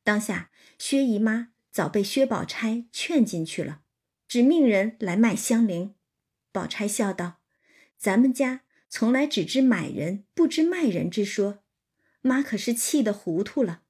[0.05, 3.83] 当下薛姨妈早被薛宝钗劝进去了，
[4.29, 5.97] 只命人来卖香菱。
[6.53, 7.41] 宝钗笑道
[7.99, 11.65] ：“咱们家从来只知买人，不知卖人之说。
[12.21, 13.83] 妈可是气得糊涂了，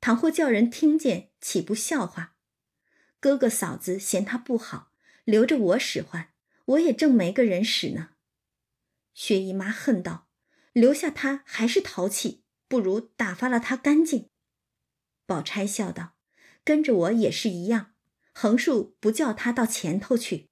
[0.00, 2.36] 倘或叫人听见，岂不笑话？
[3.18, 4.87] 哥哥嫂子嫌他不好，
[5.28, 6.32] 留着我使唤，
[6.64, 8.12] 我也正没个人使呢。”
[9.12, 10.26] 薛姨妈恨道
[10.72, 14.30] ：“留下他还是淘气，不如打发了他干净。”
[15.26, 16.14] 宝钗笑道
[16.64, 17.92] ：“跟着我也是一样，
[18.32, 20.48] 横竖不叫他到前头去，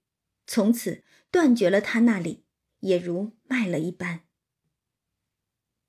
[0.46, 2.44] 从此断绝了他那里，
[2.80, 4.26] 也如卖了一般。”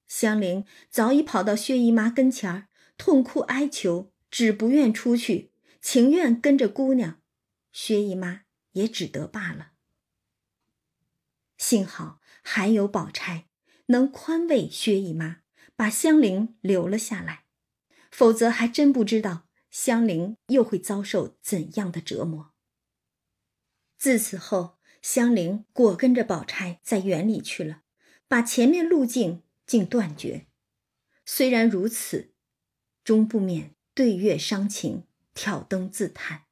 [0.08, 7.22] 香菱早已跑到薛姨妈跟前儿，痛哭哀求，只不愿出去，情愿跟着姑娘。
[7.74, 8.44] 薛姨妈
[8.78, 9.74] 也只得罢了。
[11.58, 12.20] 幸好。
[12.50, 13.50] 还有宝钗
[13.88, 15.42] 能宽慰薛姨妈，
[15.76, 17.44] 把香菱留了下来，
[18.10, 22.54] 否则还真不知道香菱又会遭受怎样的折磨。
[23.98, 27.82] 自此后，香菱果跟着宝钗在园里去了，
[28.30, 30.48] 把前面路径竟断绝。
[31.26, 32.32] 虽然如此，
[33.04, 36.46] 终不免对月伤情，挑灯自叹。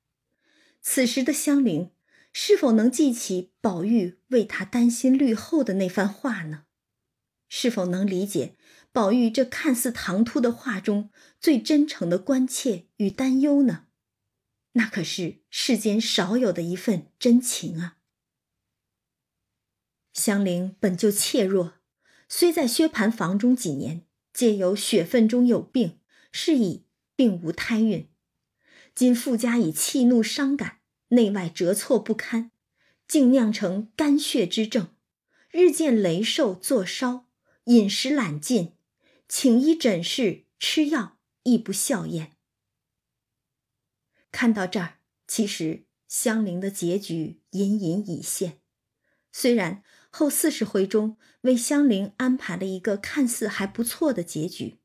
[0.81, 1.94] 此时的香菱。
[2.37, 6.65] 是否能记起宝玉为他担心虑后的那番话呢？
[7.47, 8.57] 是否能理解
[8.91, 13.85] 宝玉这看似唐突的话中最真诚的关切与担忧呢？
[14.73, 17.99] 那可是世间少有的一份真情啊！
[20.11, 21.75] 香菱本就怯弱，
[22.27, 26.01] 虽在薛蟠房中几年，皆有血分中有病，
[26.33, 28.09] 是以并无胎孕，
[28.93, 30.81] 今附加以气怒伤感。
[31.09, 32.51] 内外折挫不堪，
[33.07, 34.95] 竟酿成肝血之症，
[35.51, 37.27] 日渐羸瘦作烧，
[37.65, 38.73] 饮食懒进，
[39.27, 42.33] 请医诊视，吃药亦不效验。
[44.31, 48.59] 看到这儿，其实香菱的结局隐隐已现。
[49.31, 54.79] 虽然后四十回中为香菱安排了一个看似还不错的结局，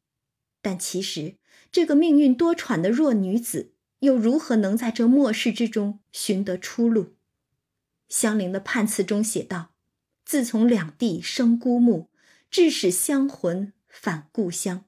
[0.60, 1.38] 但其实
[1.72, 3.69] 这个命运多舛的弱女子。
[4.00, 7.16] 又如何能在这末世之中寻得出路？
[8.08, 9.74] 香菱的判词中写道
[10.24, 12.10] ：“自从两地生孤木，
[12.50, 14.84] 致使香魂返故乡。”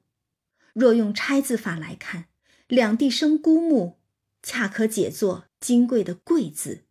[0.74, 2.26] 若用拆字法来看，
[2.66, 4.00] 两地生孤木，
[4.42, 6.84] 恰可解作金贵的贵字。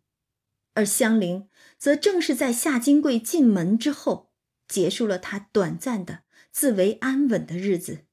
[0.74, 4.32] 而香菱则正是在夏金贵进门之后，
[4.66, 8.06] 结束了她短暂的自为安稳的日子。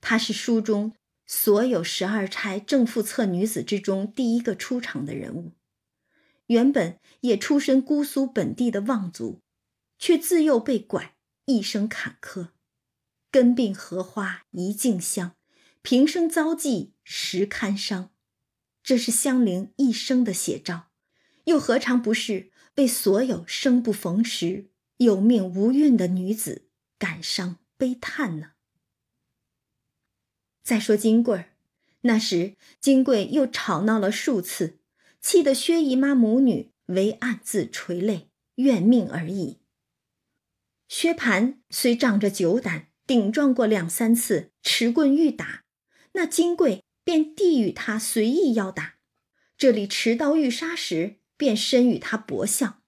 [0.00, 0.94] 她是书中
[1.34, 5.52] 所有十二钗正副册女子之中第一个出场的人物，
[6.48, 9.40] 原本也出身姑苏本地的望族，
[9.98, 11.16] 却自幼被拐，
[11.46, 12.50] 一生坎坷，
[13.30, 15.34] 根病荷花一径香，
[15.80, 18.10] 平生遭际实堪伤。
[18.82, 20.90] 这是香菱一生的写照，
[21.44, 24.68] 又何尝不是为所有生不逢时、
[24.98, 26.68] 有命无运的女子
[26.98, 28.50] 感伤悲叹呢？
[30.62, 31.48] 再说金贵儿，
[32.02, 34.78] 那时金贵又吵闹了数次，
[35.20, 39.60] 气得薛姨妈母女唯暗自垂泪，怨命而已。
[40.88, 45.64] 薛蟠虽仗着酒胆顶撞过两三次，持棍欲打，
[46.12, 48.98] 那金贵便递与他随意要打；
[49.56, 52.82] 这里持刀欲杀时，便伸与他搏相。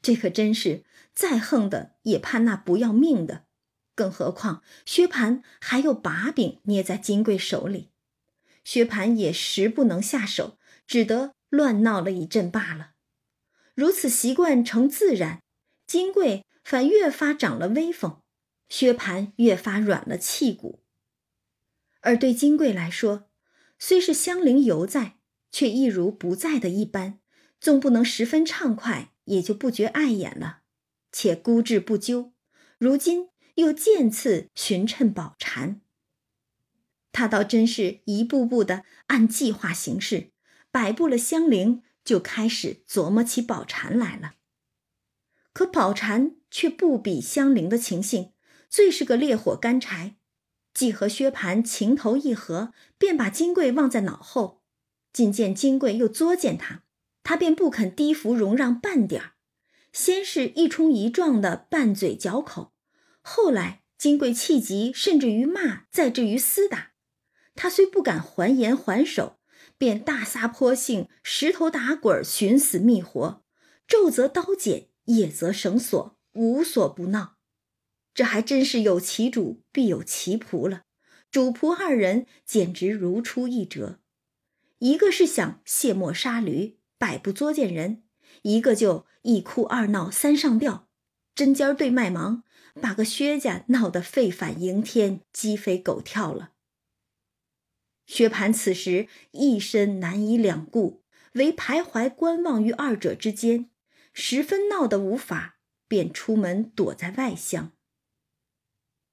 [0.00, 3.46] 这可真是再横的也怕那不要命的。
[3.94, 7.90] 更何况薛蟠还有把柄捏在金贵手里，
[8.64, 12.92] 薛蟠也实不能下手，只得乱闹了一阵罢了。
[13.74, 15.42] 如此习惯成自然，
[15.86, 18.22] 金贵反越发长了威风，
[18.68, 20.82] 薛蟠越发软了气骨。
[22.00, 23.30] 而对金贵来说，
[23.78, 25.18] 虽是香菱犹在，
[25.50, 27.20] 却一如不在的一般，
[27.60, 30.62] 纵不能十分畅快，也就不觉碍眼了，
[31.10, 32.32] 且孤志不究。
[32.78, 33.31] 如今。
[33.56, 35.80] 又渐次寻趁宝蟾，
[37.12, 40.30] 他倒真是一步步的按计划行事，
[40.70, 44.34] 摆布了香菱，就开始琢磨起宝蟾来了。
[45.52, 48.32] 可宝蟾却不比香菱的情性，
[48.70, 50.16] 最是个烈火干柴，
[50.72, 54.62] 既和薛蟠情投意合，便把金贵忘在脑后。
[55.12, 56.84] 今见金贵又作践他，
[57.22, 59.32] 他便不肯低服容让半点儿，
[59.92, 62.71] 先是一冲一撞的拌嘴嚼口。
[63.22, 66.92] 后来，金贵气急，甚至于骂，再至于厮打。
[67.54, 69.38] 他虽不敢还言还手，
[69.78, 73.44] 便大撒泼性，石头打滚，寻死觅活，
[73.86, 77.36] 昼则刀剪，夜则绳索，无所不闹。
[78.12, 80.82] 这还真是有其主必有其仆了。
[81.30, 84.00] 主仆二人简直如出一辙，
[84.80, 88.02] 一个是想卸磨杀驴，百不作践人；
[88.42, 90.88] 一个就一哭二闹三上吊，
[91.34, 92.42] 针尖对麦芒。
[92.80, 96.52] 把个薛家闹得沸反盈天，鸡飞狗跳了。
[98.06, 101.04] 薛蟠此时一身难以两顾，
[101.34, 103.70] 唯徘徊观望于二者之间，
[104.12, 107.72] 十分闹得无法，便出门躲在外乡。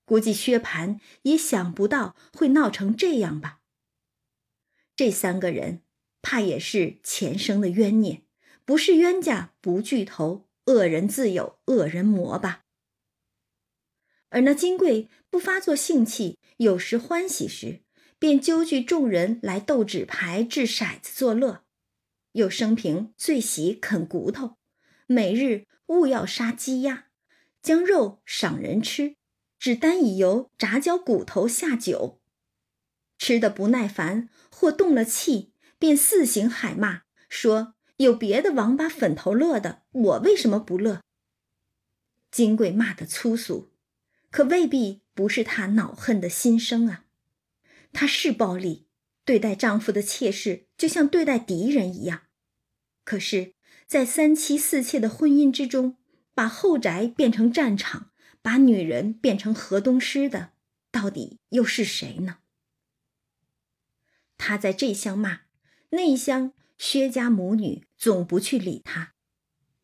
[0.05, 3.59] 估计薛蟠也想不到会闹成这样吧。
[4.95, 5.83] 这三个人
[6.21, 8.23] 怕也是前生的冤孽，
[8.65, 12.65] 不是冤家不聚头，恶人自有恶人磨吧。
[14.29, 17.81] 而那金贵不发作性气，有时欢喜时，
[18.17, 21.63] 便揪聚众人来斗纸牌、掷骰子作乐；
[22.33, 24.57] 又生平最喜啃骨头，
[25.07, 27.07] 每日务要杀鸡鸭，
[27.61, 29.15] 将肉赏人吃，
[29.57, 32.21] 只单以油炸焦骨头下酒。
[33.17, 41.01] 吃的不耐烦或动了气，便四行海骂，说有别的王八粉头乐的，我为什么不乐？
[42.31, 43.71] 金贵骂得粗俗。
[44.31, 47.05] 可未必不是她恼恨的心声啊！
[47.91, 48.87] 她是暴力，
[49.25, 52.23] 对待丈夫的妾室就像对待敌人一样。
[53.03, 53.55] 可是，
[53.87, 55.97] 在三妻四妾的婚姻之中，
[56.35, 58.11] 把后宅变成战场，
[58.41, 60.51] 把女人变成河东狮的，
[60.91, 62.37] 到底又是谁呢？
[64.37, 65.41] 她在这厢骂，
[65.89, 69.15] 那厢薛家母女总不去理她，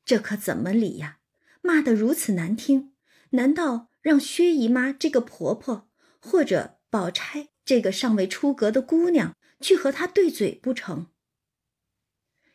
[0.05, 1.17] 这可怎么理呀？
[1.61, 2.93] 骂得如此难听，
[3.31, 3.89] 难道？
[4.05, 5.89] 让薛姨妈这个婆婆，
[6.19, 11.07] 或者宝钗这个尚未出阁的姑娘去和她对嘴不成？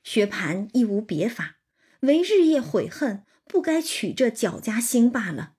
[0.05, 1.57] 薛蟠亦无别法，
[2.03, 5.55] 唯日夜悔恨不该娶这脚家星罢了。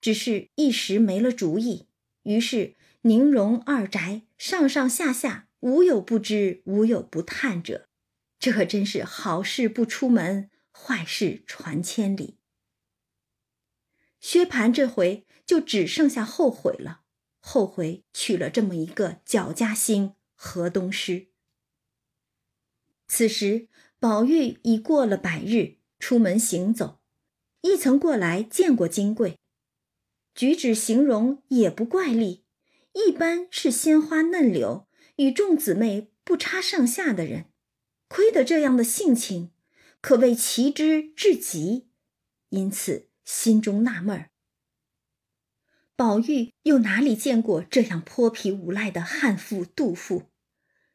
[0.00, 1.88] 只是一时没了主意，
[2.22, 7.88] 于是宁荣二宅上上下下无有不知，无有不叹者。
[8.38, 12.35] 这可真是好事不出门，坏事传千里。
[14.26, 17.02] 薛蟠这回就只剩下后悔了，
[17.38, 21.28] 后悔娶了这么一个脚家星河东狮。
[23.06, 23.68] 此时
[24.00, 26.98] 宝玉已过了百日，出门行走，
[27.60, 29.38] 亦曾过来见过金贵，
[30.34, 32.42] 举止形容也不怪丽，
[32.94, 37.44] 一般是鲜花嫩柳，与众姊妹不差上下的人，
[38.08, 39.52] 亏得这样的性情，
[40.00, 41.86] 可谓奇之至极，
[42.48, 44.30] 因此心中纳闷儿。
[45.94, 50.30] 宝玉又哪里见过这样泼皮无赖的悍妇妒妇？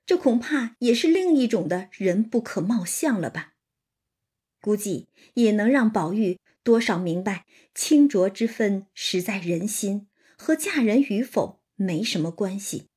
[0.06, 3.54] 这恐怕也是另一种的人不可貌相了吧？
[4.60, 10.08] 估计也能让宝玉多少明白，清浊之分实在人心，
[10.38, 12.90] 和嫁人与否没什么关系。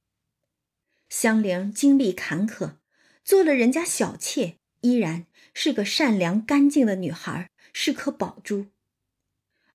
[1.08, 2.76] 香菱经历坎坷，
[3.24, 8.66] 做了人家小妾，依然是个善良干净的女孩，是颗宝珠。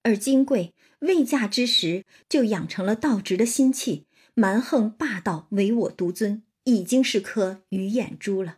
[0.09, 0.73] 而金贵。
[1.01, 8.57] 未嫁之时就养成了倒直的心气，蛮横霸道，唯我独尊，已经是颗鱼眼珠了。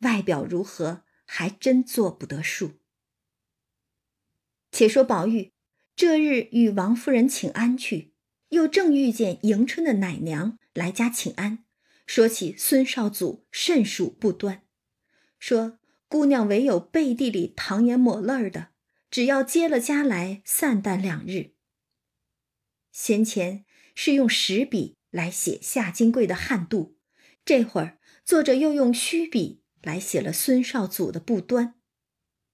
[0.00, 2.78] 外表如何，还真做不得数。
[4.72, 5.52] 且说宝玉
[5.94, 8.14] 这日与王夫人请安去，
[8.48, 11.64] 又正遇见迎春的奶娘来家请安，
[12.06, 14.62] 说起孙少祖甚属不端，
[15.38, 15.78] 说
[16.08, 18.68] 姑娘唯有背地里淌眼抹泪儿的，
[19.10, 21.52] 只要接了家来散淡两日。
[22.92, 26.94] 先前是用实笔来写夏金贵的悍妒，
[27.44, 31.74] 这会儿作者又用虚笔来写了孙少祖的不端。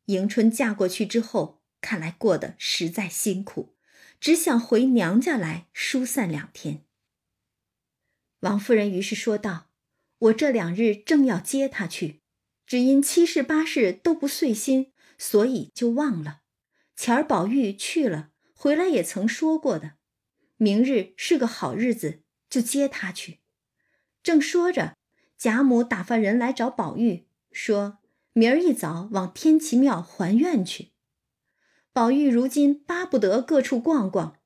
[0.07, 3.77] 迎春嫁过去之后，看来过得实在辛苦，
[4.21, 6.85] 只想回娘家来疏散两天。
[8.41, 9.71] 王夫人于是说道
[10.19, 12.23] ：“我这两日正要接他去，
[12.67, 16.42] 只因七事八事都不遂心，所以就忘了。
[16.97, 19.93] 前儿宝玉去了，回来也曾说过的。”
[20.57, 23.41] 明日是个好日子，就接他去。
[24.23, 24.97] 正说着，
[25.37, 27.99] 贾母打发人来找宝玉，说
[28.33, 30.93] 明儿一早往天齐庙还愿去。
[31.93, 34.37] 宝玉如今巴不得各处逛逛，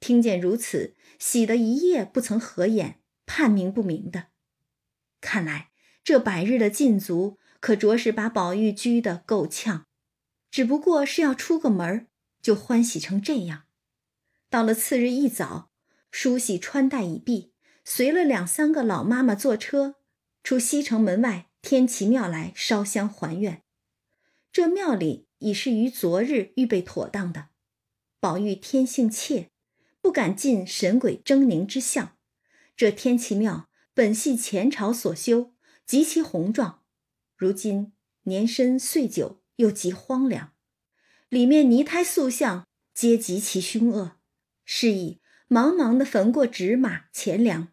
[0.00, 4.26] 听见如此，喜得一夜不曾合眼，判明不明的。
[5.20, 5.70] 看来
[6.02, 9.86] 这百日的禁足，可着实把宝玉拘得够呛。
[10.50, 12.08] 只不过是要出个门
[12.42, 13.64] 就欢喜成这样。
[14.48, 15.70] 到了次日一早，
[16.10, 17.52] 梳洗穿戴已毕，
[17.84, 19.96] 随了两三个老妈妈坐车，
[20.42, 23.62] 出西城门外天齐庙来烧香还愿。
[24.50, 27.50] 这庙里已是于昨日预备妥当的。
[28.18, 29.50] 宝玉天性怯，
[30.00, 32.16] 不敢进神鬼狰狞之相。
[32.76, 35.54] 这天齐庙本系前朝所修，
[35.86, 36.82] 极其宏壮，
[37.36, 37.92] 如今
[38.24, 40.52] 年深岁久，又极荒凉，
[41.28, 44.16] 里面泥胎塑像皆极其凶恶。
[44.64, 47.68] 是以茫茫的焚过纸马钱粮，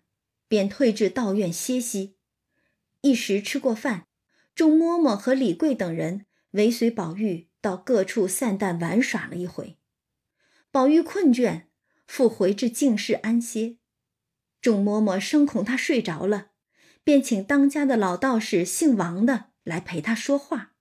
[0.47, 2.17] 便退至道院歇息。
[3.01, 4.07] 一时吃过饭，
[4.53, 9.77] 众嬷嬷和李贵等人尾随宝玉到各处散淡玩耍了一回。
[10.71, 11.67] 宝玉困倦，
[12.05, 13.77] 复回至静室安歇。
[14.59, 16.47] 众嬷嬷生恐他睡着了，
[17.03, 20.73] 便请当家的老道士姓王的来陪他说话。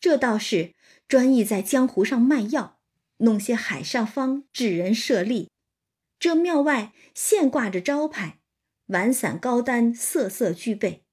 [0.00, 0.74] 这道士
[1.06, 2.78] 专意在江湖上卖药。
[3.22, 5.50] 弄些海上方治人设立，
[6.18, 8.40] 这庙外现挂着招牌，
[8.86, 11.04] 碗伞高单色色俱备。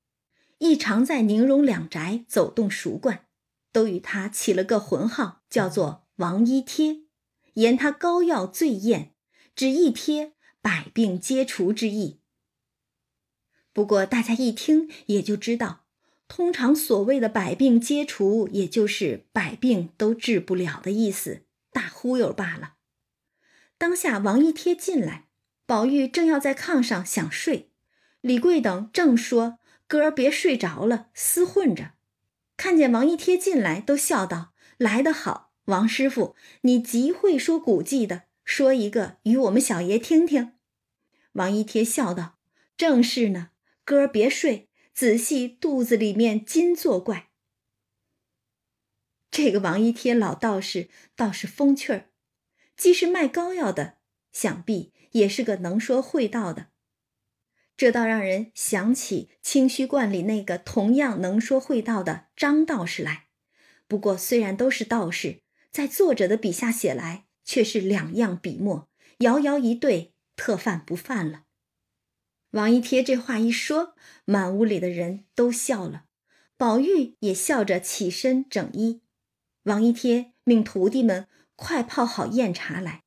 [0.59, 3.25] 亦常在宁荣两宅走动熟惯，
[3.73, 7.01] 都与他起了个浑号，叫做王一贴，
[7.55, 9.13] 言他膏药最艳，
[9.53, 10.31] 只一贴
[10.61, 12.21] 百病皆除之意。
[13.73, 15.86] 不过大家一听也就知道，
[16.27, 21.43] 通常所谓的百病皆除，也就是百病都治不了的意思。
[21.71, 22.73] 大忽悠罢了。
[23.77, 25.27] 当下王一贴进来，
[25.65, 27.71] 宝玉正要在炕上想睡，
[28.21, 31.91] 李贵等正说：“哥儿别睡着了，厮混着。”
[32.57, 40.53] 看见王一贴进来，都笑道：“来得好，王师傅，你极会说古迹的，说一个与我们小爷听听。”
[41.33, 42.39] 王一贴笑道
[42.75, 43.51] ：“正是呢，
[43.85, 44.66] 哥儿别睡，
[44.97, 47.29] 仔细肚子里面金作怪。”
[49.29, 52.09] 这个王一贴老道士倒是风趣儿，
[52.75, 53.99] 既是卖膏药的，
[54.33, 56.69] 想必也是个能说会道的。
[57.75, 63.27] 这倒让人想起清虚观里那个同样能说会道的张道士来。
[63.87, 68.89] 不过虽然都是道士，在作者的笔下写来却是两样笔墨，
[69.19, 71.43] 遥遥一对，特犯不犯了。
[72.51, 73.93] 王一贴这话一说，
[74.23, 76.05] 满屋里的人都笑了，
[76.55, 79.01] 宝玉也笑着起身整衣。
[79.63, 81.27] 王一贴命徒弟们
[81.57, 83.03] 快泡好宴茶来。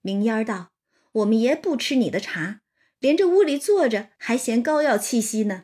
[0.00, 0.72] 明烟儿道
[1.12, 2.62] ：“我们爷不吃你的茶，
[2.98, 5.62] 连这屋里坐着还嫌膏药气息呢。”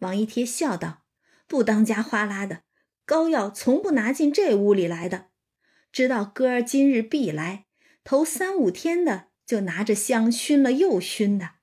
[0.00, 1.02] 王一贴笑道
[1.46, 2.62] ：“不当家花拉的，
[3.04, 5.26] 膏药从不拿进这屋里来的。
[5.92, 7.66] 知道哥儿今日必来，
[8.02, 11.57] 头三五天的就拿着香熏了又熏的。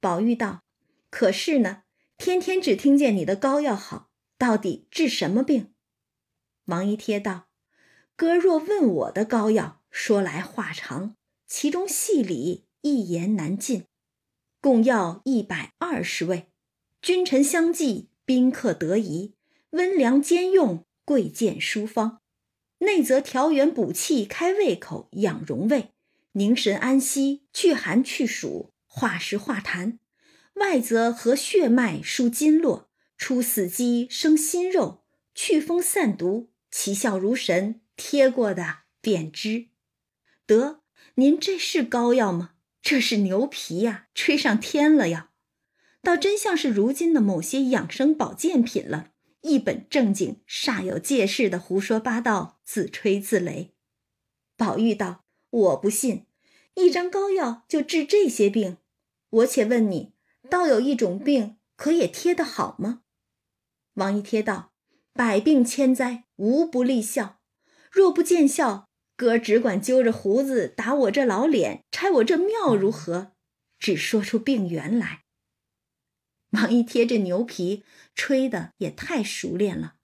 [0.00, 0.62] 宝玉道
[1.10, 1.82] ：“可是呢，
[2.16, 5.74] 天天只听见你的膏药好，到底治什么病？”
[6.66, 7.48] 王一贴道
[8.14, 13.84] ：“哥若问我的膏药，说来话长，其中细理一言难尽。
[14.60, 16.50] 共药一百二十味，
[17.00, 19.34] 君臣相济，宾客得宜，
[19.70, 22.20] 温凉兼用，贵贱殊方。
[22.78, 25.92] 内则调元补气，开胃口，养荣胃，
[26.32, 29.98] 凝神安息，去寒去暑，化石化痰；
[30.54, 35.04] 外则和血脉，疏筋络，出死肌，生新肉，
[35.36, 37.80] 祛风散毒，奇效如神。
[37.94, 39.68] 贴过的便知。
[40.46, 40.82] 得，
[41.14, 42.54] 您这是膏药吗？
[42.82, 45.30] 这是牛皮呀，吹上天了呀！
[46.02, 49.12] 倒真像是如今的某些养生保健品了。
[49.42, 53.70] 一本正经、煞有介事的胡说八道，自吹自擂。
[54.56, 56.26] 宝玉道：“我不信，
[56.74, 58.78] 一张膏药就治这些病。
[59.30, 60.14] 我且问你，
[60.48, 63.02] 倒有一种病，可也贴得好吗？”
[63.94, 64.72] 王一贴道
[65.12, 67.40] ：“百病千灾，无不立效。
[67.90, 73.32] 若不见效，哥只管揪着胡子打我这老脸，拆我这庙如何？
[73.78, 75.24] 只说出病源来。”
[76.52, 79.96] 王一贴这牛皮吹的也太熟练了，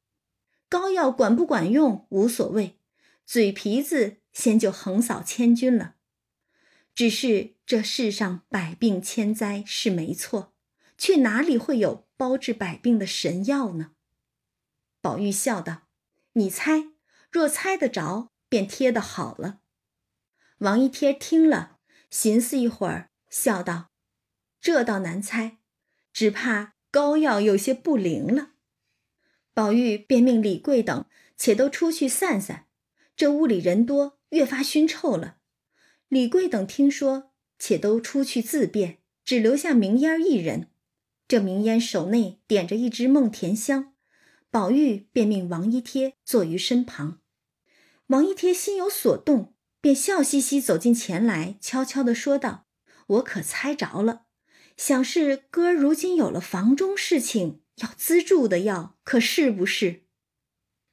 [0.68, 2.78] 膏药管不管用无所谓，
[3.24, 5.93] 嘴皮子先就横扫千军了。
[6.94, 10.54] 只是这世上百病千灾是没错，
[10.96, 13.92] 却哪里会有包治百病的神药呢？
[15.00, 15.88] 宝玉笑道
[16.34, 16.92] ：“你猜，
[17.30, 19.60] 若猜得着，便贴得好了。”
[20.58, 21.78] 王一贴听了，
[22.10, 23.90] 寻思一会儿，笑道
[24.60, 25.58] ：“这倒难猜。”
[26.14, 28.52] 只怕膏药有些不灵了，
[29.52, 32.68] 宝玉便命李贵等且都出去散散。
[33.16, 35.38] 这屋里人多，越发熏臭了。
[36.14, 40.68] 李贵等听说，且都出去自便，只留下明烟一人。
[41.26, 43.94] 这明烟手内点着一支梦田香，
[44.48, 47.18] 宝玉便命王一贴坐于身旁。
[48.06, 52.68] 王一贴心有所动，便笑嘻嘻走进前来，悄悄地说道
[53.18, 54.26] ：“我可猜着了。”
[54.78, 60.04] 想是哥如今有了房中事情要资助的药，可是不是？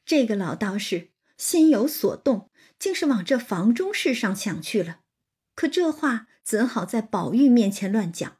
[0.04, 2.50] 这个老道士心有所动，
[2.80, 5.01] 竟是往这房中事上想去了。
[5.62, 8.40] 可这话怎好在宝玉面前乱讲？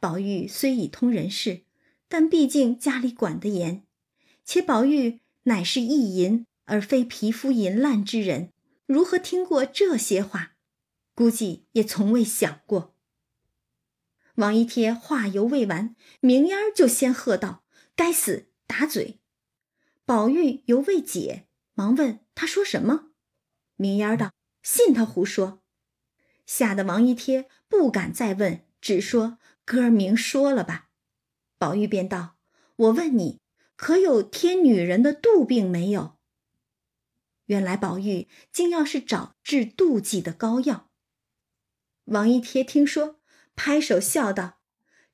[0.00, 1.62] 宝玉虽已通人事，
[2.08, 3.84] 但毕竟家里管得严，
[4.44, 8.50] 且宝玉乃是意淫而非皮肤淫烂之人，
[8.86, 10.56] 如何听过这些话？
[11.14, 12.96] 估计也从未想过。
[14.34, 17.62] 王一贴话犹未完，明烟儿就先喝道
[17.94, 19.20] ：“该死，打嘴！”
[20.04, 23.12] 宝玉犹未解，忙问他说什么。
[23.76, 24.32] 明烟儿道
[24.64, 25.58] ：“信他胡说。”
[26.50, 30.88] 吓得王一贴不敢再问，只说：“哥儿明说了吧。”
[31.58, 32.34] 宝玉便道
[32.74, 33.38] ：“我问你，
[33.76, 36.18] 可有贴女人的肚病没有？”
[37.46, 40.90] 原来宝玉竟要是找治妒忌的膏药。
[42.06, 43.20] 王一贴听说。
[43.56, 44.60] 拍手笑道：“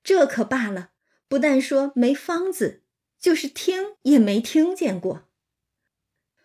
[0.04, 0.92] 这可罢了，
[1.26, 2.84] 不但说没方子，
[3.18, 5.28] 就是听也没听见过。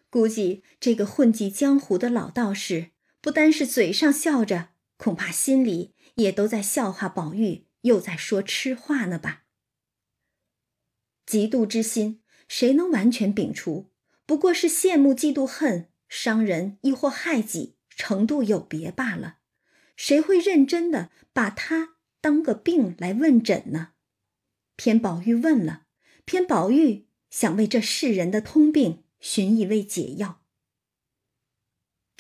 [0.10, 2.89] 估计这个混迹江湖的老道士，
[3.22, 4.71] 不单是嘴上笑着，
[5.02, 9.45] 恐怕心里也都在笑话宝玉，又在说痴话呢吧？
[11.26, 13.89] 嫉妒之心，谁能完全摒除？
[14.28, 19.39] 不过是羡慕、嫉妒、恨，伤人亦或害己，程度有别罢了。”
[19.97, 23.93] 谁会认真的把他当个病来问诊呢？
[24.76, 25.88] 偏宝玉问了，
[26.26, 30.43] 偏宝玉想为这世人的通病寻一味解药。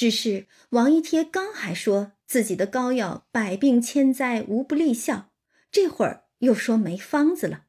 [0.01, 5.29] 只是王一贴刚还说自己的膏药百病千灾无不立效，
[5.71, 7.65] 这会儿又说没方子了，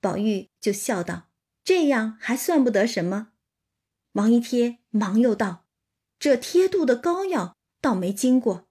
[0.00, 1.30] 宝玉就笑道
[1.64, 3.32] ：“这样还算不得什么。”
[4.14, 5.66] 王一贴忙又道
[6.20, 8.68] ：“这贴肚的膏药倒没经过。”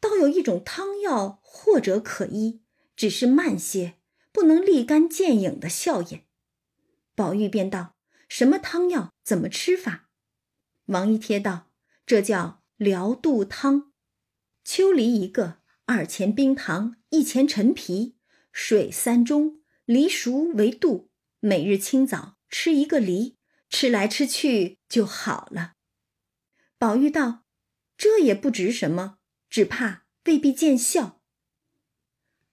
[0.00, 2.62] 倒有一种汤药，或者可医，
[2.96, 3.96] 只是慢些，
[4.32, 6.24] 不能立竿见影的效验。
[7.14, 7.96] 宝玉便道
[8.30, 9.12] ：“什么汤药？
[9.22, 10.08] 怎么吃法？”
[10.86, 11.65] 王一贴道
[12.06, 13.90] ：“这叫疗肚汤，
[14.62, 18.14] 秋梨一个，二钱冰糖，一钱陈皮，
[18.52, 21.10] 水三盅，梨熟为度。
[21.40, 23.36] 每日清早吃一个梨，
[23.68, 25.72] 吃来吃去就好了。”
[26.78, 27.42] 宝玉道
[27.98, 29.18] ：“这也不值什么。”
[29.50, 31.20] 只怕未必见效。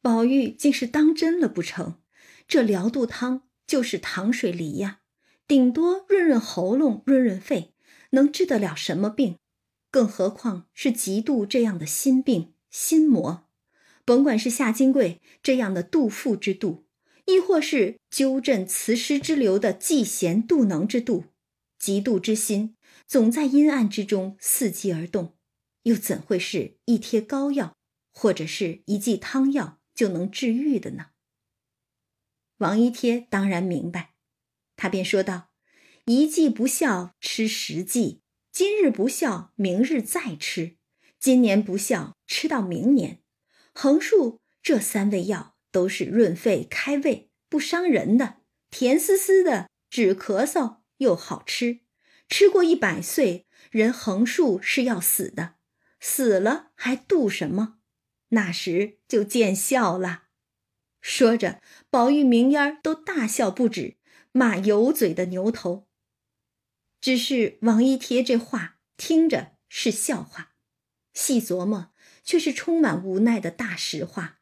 [0.01, 2.01] 宝玉竟是当真了不成？
[2.47, 5.01] 这疗肚汤就是糖水梨呀，
[5.47, 7.75] 顶多润润喉咙、润润肺，
[8.11, 9.37] 能治得了什么病？
[9.93, 13.47] 更何况是嫉妒这样的心病，心魔。
[14.03, 16.87] 甭管是夏金贵这样的妒妇之度，
[17.25, 21.25] 亦或是纠正词诗之流的嫉贤妒能之度，
[21.79, 22.75] 嫉妒之心
[23.05, 25.37] 总在阴暗之中伺机而动，
[25.83, 27.77] 又怎会是一贴膏药
[28.11, 31.11] 或者是一剂汤药就能治愈的呢？
[32.57, 34.15] 王一贴当然明白，
[34.75, 35.51] 他便说道
[36.05, 38.22] ：“一剂不效，吃十剂；
[38.53, 40.77] 今日不笑，明日再吃；
[41.19, 43.23] 今年不笑，吃到明年。”
[43.73, 51.79] 横竖这三味药都是润肺开胃、不伤人的，甜丝丝的，止咳嗽又好吃。
[52.29, 55.55] 吃过一百岁，人横竖是要死的，
[55.99, 57.79] 死了还度什么？
[58.29, 60.25] 那时就见效了。
[61.01, 63.97] 说着，宝玉、明烟都大笑不止，
[64.31, 65.87] 骂油嘴的牛头。
[67.03, 70.53] 只是王一贴这话听着是笑话，
[71.13, 71.91] 细琢磨。
[72.23, 74.39] 却是充满无奈的大实话：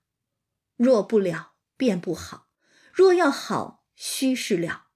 [0.76, 2.48] 若不了，便不好；
[2.94, 4.90] 若要好，须是了。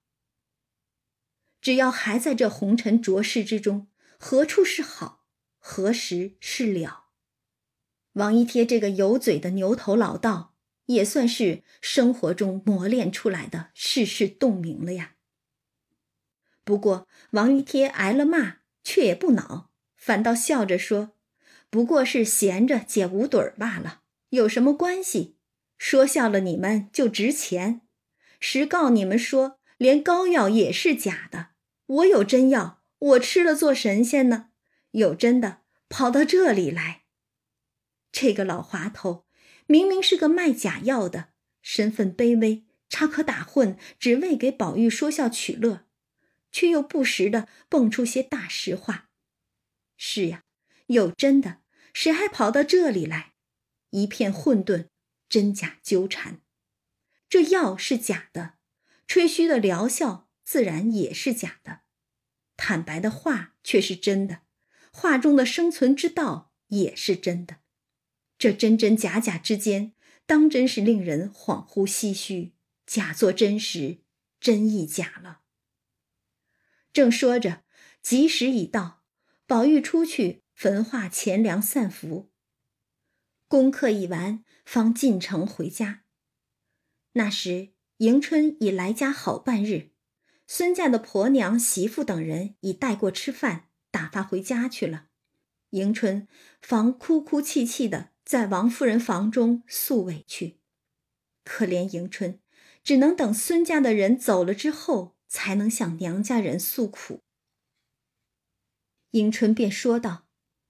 [1.60, 3.88] 只要还在这红尘浊世之中，
[4.20, 5.26] 何处是好？
[5.58, 7.06] 何时是了？
[8.12, 10.54] 王一贴这个油嘴的牛头老道，
[10.84, 15.15] 也算是生活中磨练出来的世事洞明了呀。
[16.66, 21.12] 不过王一贴挨了骂，却也不恼，反倒笑着说。
[21.70, 24.00] 不过是闲着解无盹儿罢了，
[24.30, 25.36] 有什么关系？
[25.78, 27.82] 说笑了你们就值钱。
[28.40, 31.50] 实告你们说，连膏药也是假的。
[31.86, 34.48] 我有真药，我吃了做神仙呢。
[34.90, 35.58] 有真的，
[35.88, 37.02] 跑到这里来。
[38.10, 39.24] 这个老滑头，
[39.68, 41.28] 明明是个卖假药的，
[41.62, 45.85] 身份卑微，插科打诨，只为给宝玉说笑取乐，
[46.56, 49.10] 却又不时的蹦出些大实话。
[49.98, 50.44] 是呀。
[50.86, 53.34] 有真的，谁还跑到这里来？
[53.90, 54.86] 一片混沌，
[55.28, 56.40] 真假纠缠。
[57.28, 58.54] 这药是假的，
[59.06, 61.80] 吹嘘的疗效自然也是假的。
[62.56, 64.42] 坦白的话却是真的，
[64.92, 67.56] 话中的生存之道也是真的。
[68.38, 69.92] 这真真假假之间，
[70.24, 72.52] 当真是令人恍惚唏嘘，
[72.86, 73.98] 假作真实，
[74.38, 75.40] 真亦假了。
[76.96, 77.62] 正说着，
[78.00, 79.02] 吉时已到，
[79.46, 80.44] 宝玉出去。
[80.54, 82.30] 焚化钱粮散福，
[83.46, 86.04] 功课已完，方进城回家。
[87.12, 89.90] 那时迎春已来家好半日，
[90.46, 95.08] 孙家的婆娘、媳妇等人已带过吃饭，打发回家去了。
[95.72, 96.26] 迎春
[96.62, 100.60] 方哭哭泣泣的在王夫人房中诉委屈。
[101.44, 102.40] 可怜迎春，
[102.82, 107.20] 只能等孙家的人走了之后，才能向娘家人诉苦。
[109.12, 110.24] 迎春便说道。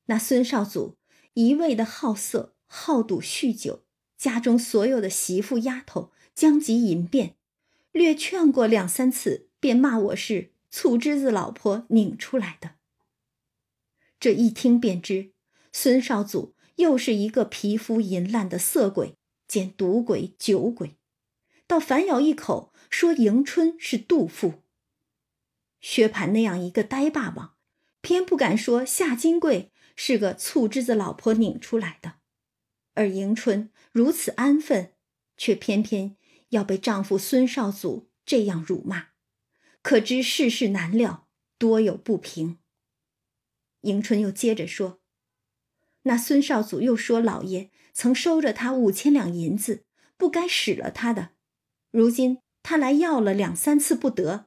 [0.09, 0.97] 那孙少祖
[1.35, 3.85] 一味的好色、好赌、酗酒，
[4.17, 7.37] 家中所有的媳妇丫头将及淫变，
[7.91, 12.77] 略劝过两三次，便骂我是醋汁子老婆拧出来的。
[14.21, 15.33] 这一听便知，
[15.73, 19.17] 孙少祖又是一个皮肤淫烂的色鬼
[19.49, 20.97] 兼赌鬼、酒鬼，
[21.67, 24.63] 倒反咬一口说迎春是妒妇。
[25.83, 27.59] 薛蟠那样一个呆霸王，
[28.01, 29.71] 偏不敢说夏金贵。
[29.95, 32.15] 是个醋汁子老婆拧出来的，
[32.95, 34.95] 而迎春如此安分，
[35.37, 36.17] 却偏偏
[36.49, 39.09] 要被丈夫孙少祖这样辱骂，
[39.83, 41.29] 可知世事难料，
[41.59, 42.61] 多有不平。
[43.83, 45.03] 迎春又接着说
[46.05, 49.85] ：“那孙少祖又说老爷曾收着他五千两银子，
[50.17, 51.33] 不该使了他的，
[51.91, 52.39] 如今
[52.69, 54.47] 他来要了两三次不得，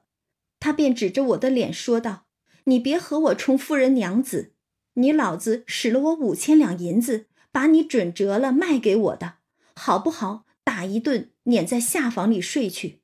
[0.59, 2.25] 他便指着我的脸说道
[2.65, 4.51] ：‘你别和我充夫人娘子。’”
[4.95, 9.35] 你老子使了我五千两银子，把你准折了卖给我的，
[9.73, 10.43] 好不好？
[10.65, 12.99] 打一顿，撵在下房里睡去。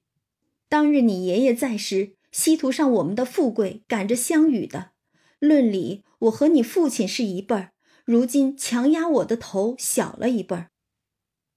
[0.68, 4.92] 当日你爷爷在时，西图上我们的富贵赶着相与的，
[5.40, 7.72] 论理我和你父亲是一辈儿，
[8.04, 10.72] 如今强压我的头小了一辈儿，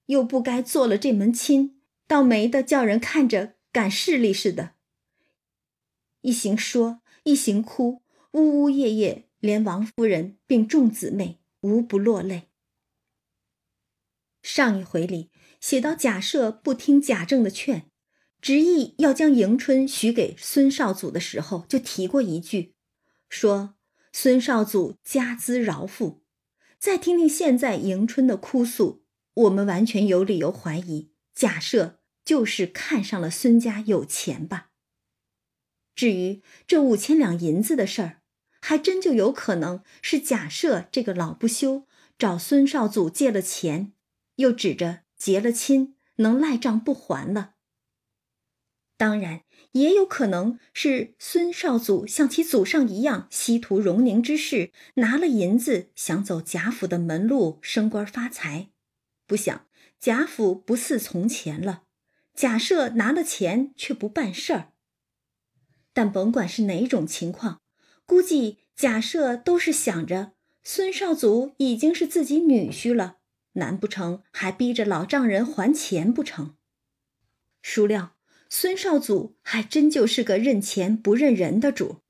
[0.07, 1.78] 又不该做了这门亲，
[2.09, 4.73] 倒没的叫人看着赶势力似的。
[6.23, 8.03] 一行说，一行哭，
[8.33, 9.27] 呜呜咽咽。
[9.41, 12.49] 连王夫人并众姊妹无不落泪。
[14.43, 15.31] 上一回里
[15.61, 17.89] 写到贾赦不听贾政的劝，
[18.41, 22.75] 执意要将迎春许给孙少祖的时候，就提过一句，
[23.29, 23.77] 说
[24.13, 26.25] 孙少祖家资饶富。
[26.81, 29.05] 再听听现在迎春的哭诉，
[29.35, 31.98] 我们完全有理由怀疑贾赦
[32.29, 34.69] 就是看上了孙家有钱吧。
[35.95, 38.21] 至于这五千两银子的事儿。
[38.61, 41.87] 还真就有可能是假设这个老不休
[42.19, 43.93] 找孙少祖借了钱，
[44.35, 47.55] 又指着结了亲能赖账不还了。
[48.97, 58.71] 当然，也有可能是孙少祖像其祖上一样，西图荣宁之事，拿了银子想走贾府的门路，升官发财。
[59.25, 59.67] 不想
[60.01, 61.85] 贾府不似从前了，
[62.39, 64.71] 假设拿了钱却不办事儿。
[65.93, 67.61] 但甭管是哪种情况，
[68.07, 73.17] 估计假设都是想着孙少祖已经是自己女婿了，
[73.55, 76.55] 难不成还逼着老丈人还钱不成？
[77.61, 78.15] 孰料
[78.49, 82.03] 孙少祖还真就是个认钱不认人的主，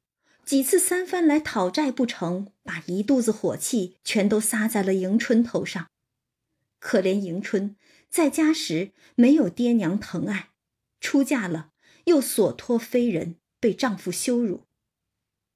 [0.45, 5.87] 几次三番来讨债不成，把一肚子火气全都撒在了迎春头上。
[6.79, 7.78] 可怜迎春
[8.11, 10.51] 在家时没有爹娘疼爱，
[11.01, 11.73] 出嫁了
[12.05, 14.65] 又所托非人，被丈夫羞辱。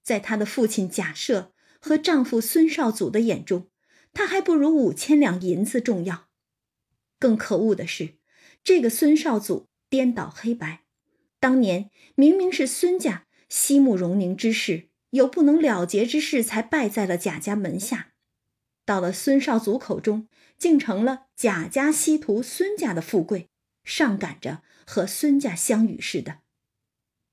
[0.03, 3.69] 在她的父亲贾赦和丈夫孙少祖的眼中，
[4.13, 6.29] 她还不如五千两银子重要。
[7.19, 8.17] 更可恶的是，
[8.63, 10.85] 这个孙少祖颠倒黑白，
[11.41, 18.12] 当年明明是孙家惜慕荣宁之事，有不能了结之事，才败在了贾家门下。
[18.85, 20.29] 到了孙少祖口中，
[20.59, 23.49] 竟成了贾家希图孙家的富贵，
[23.85, 26.39] 上赶着和孙家相与似的。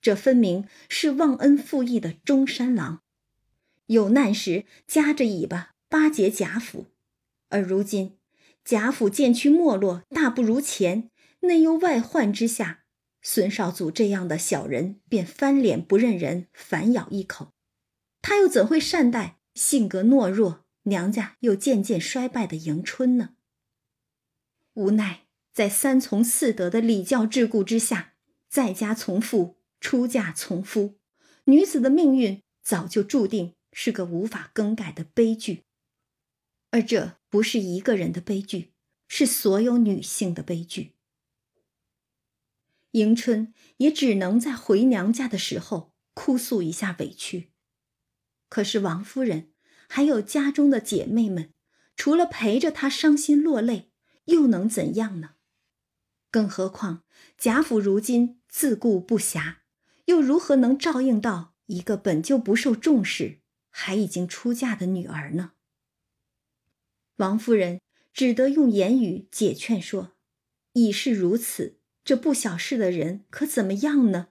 [0.02, 3.02] 这分明是忘恩负义的中山狼，
[3.88, 6.86] 有难时夹着尾巴巴结贾府，
[7.50, 8.18] 而如今
[8.64, 11.10] 贾府渐趋没落，大不如前，
[11.42, 12.84] 内忧外患之下，
[13.22, 17.52] 孙少祖这样的小人便翻脸不认人，反咬一口。
[18.22, 20.66] 他又怎会善待性格懦弱？
[20.84, 23.36] 娘家又渐渐衰败的迎春呢？
[24.74, 28.14] 无奈在三从四德的礼教桎梏之下，
[28.48, 31.00] 在家从父，出嫁从夫，
[31.46, 35.66] 女子的命运早就注定是个无法更改的悲剧。
[36.72, 38.74] 而这不是一个人的悲剧，
[39.08, 40.96] 是所有女性的悲剧。
[42.92, 47.52] 迎春也只能在回娘家的时候哭诉一下委屈，
[48.48, 49.49] 可是王夫人。
[49.92, 51.52] 还有家中的姐妹们，
[51.96, 53.92] 除了陪着她伤心落泪，
[54.26, 55.32] 又能怎样呢？
[56.30, 57.04] 更何况
[57.40, 59.56] 贾府如今自顾不暇，
[60.06, 63.40] 又如何能照应到一个本就不受重视、
[63.72, 65.54] 还已经出嫁的女儿呢？
[67.16, 67.82] 王夫人
[68.14, 70.14] 只得用言语解劝说
[70.74, 74.28] ：“已是如此，这不小事的人可怎么样呢？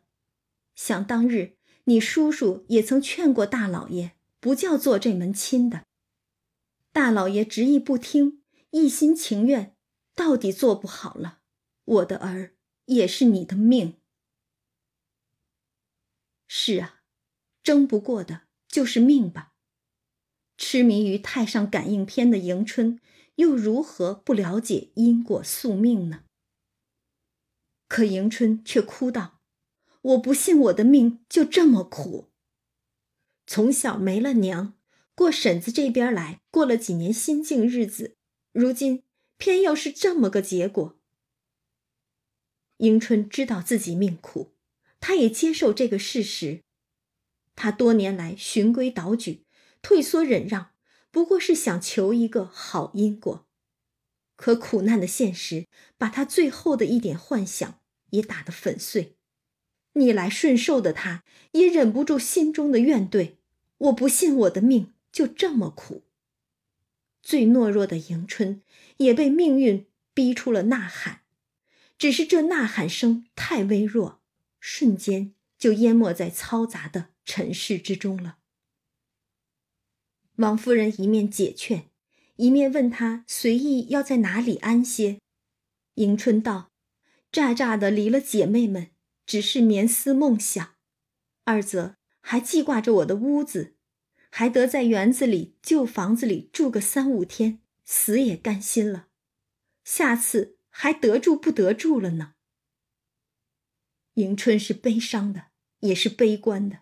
[0.76, 5.86] 想当日你叔叔也曾劝过大老爷。”不叫做这门亲的，
[6.92, 9.76] 大老爷执意不听，一心情愿，
[10.14, 11.40] 到底做不好了。
[11.84, 13.98] 我的儿也是你的命。
[16.46, 17.02] 是啊，
[17.62, 19.54] 争不过的就是命吧。
[20.56, 23.00] 痴迷于太上感应篇的迎春，
[23.36, 26.24] 又如何不了解因果宿命呢？
[27.88, 29.40] 可迎春却哭道
[30.02, 32.27] ：“我不信我的命就这么苦。”
[33.50, 34.74] 从小没了娘，
[35.14, 38.18] 过婶子这边来，过了几年心境日子，
[38.52, 39.04] 如今
[39.38, 41.00] 偏又是这么个结果。
[42.76, 44.52] 迎春知道自己命苦，
[45.00, 46.62] 她也接受这个事实。
[47.56, 49.46] 她多年来循规蹈矩，
[49.80, 50.72] 退缩忍让，
[51.10, 53.48] 不过是想求一个好因果。
[54.36, 57.80] 可苦难的现实，把她最后的一点幻想
[58.10, 59.16] 也打得粉碎。
[59.94, 63.37] 逆来顺受的她，也忍不住心中的怨怼。
[63.78, 66.04] 我不信我的命就这么苦。
[67.22, 68.62] 最懦弱的迎春
[68.98, 71.22] 也被命运逼出了呐喊，
[71.96, 74.20] 只是这呐喊声太微弱，
[74.60, 78.38] 瞬间就淹没在嘈杂的尘世之中了。
[80.36, 81.90] 王夫人一面解劝，
[82.36, 85.18] 一面问他随意要在哪里安歇。
[85.94, 86.70] 迎春道
[87.30, 88.90] ：“乍乍的离了姐妹们，
[89.26, 90.76] 只是眠思梦想；
[91.44, 91.96] 二则……”
[92.30, 93.74] 还记挂着我的屋子，
[94.28, 99.08] 还得在园子里旧房子里住个三五天，死也甘心了。
[99.82, 102.34] 下次还得住不得住了呢？
[104.16, 105.46] 迎春是悲伤的，
[105.80, 106.80] 也是悲观的。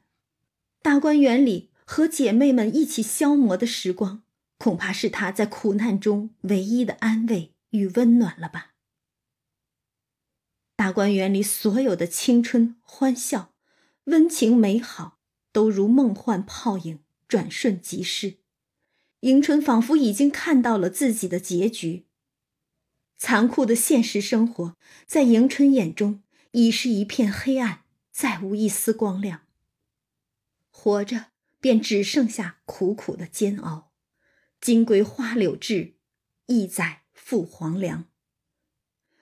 [0.83, 4.25] 大观园里和姐妹们一起消磨的时光，
[4.59, 8.75] 恐怕是她在苦难中唯一的安慰与温暖了吧？
[10.75, 13.55] 大观园里所有的青春欢笑、
[14.07, 15.16] 温情美好。
[15.57, 18.41] 都如梦幻泡影，转瞬即逝。
[19.21, 22.05] 迎春仿佛已经看到了自己的结局。
[23.17, 24.77] 残酷的现实生活
[25.07, 29.47] 在迎春眼中已是一片黑暗，再无一丝光亮。
[30.71, 31.29] 活着
[31.59, 33.95] 便只剩下苦苦的煎熬。
[34.61, 35.95] 金龟花柳志，
[36.49, 38.05] 意在赴黄粱。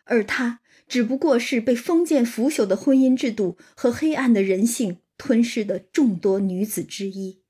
[0.02, 0.58] 而他
[0.88, 7.42] 只不过是被封建腐朽的婚姻制度和黑暗的人性吞噬的众多女子之一。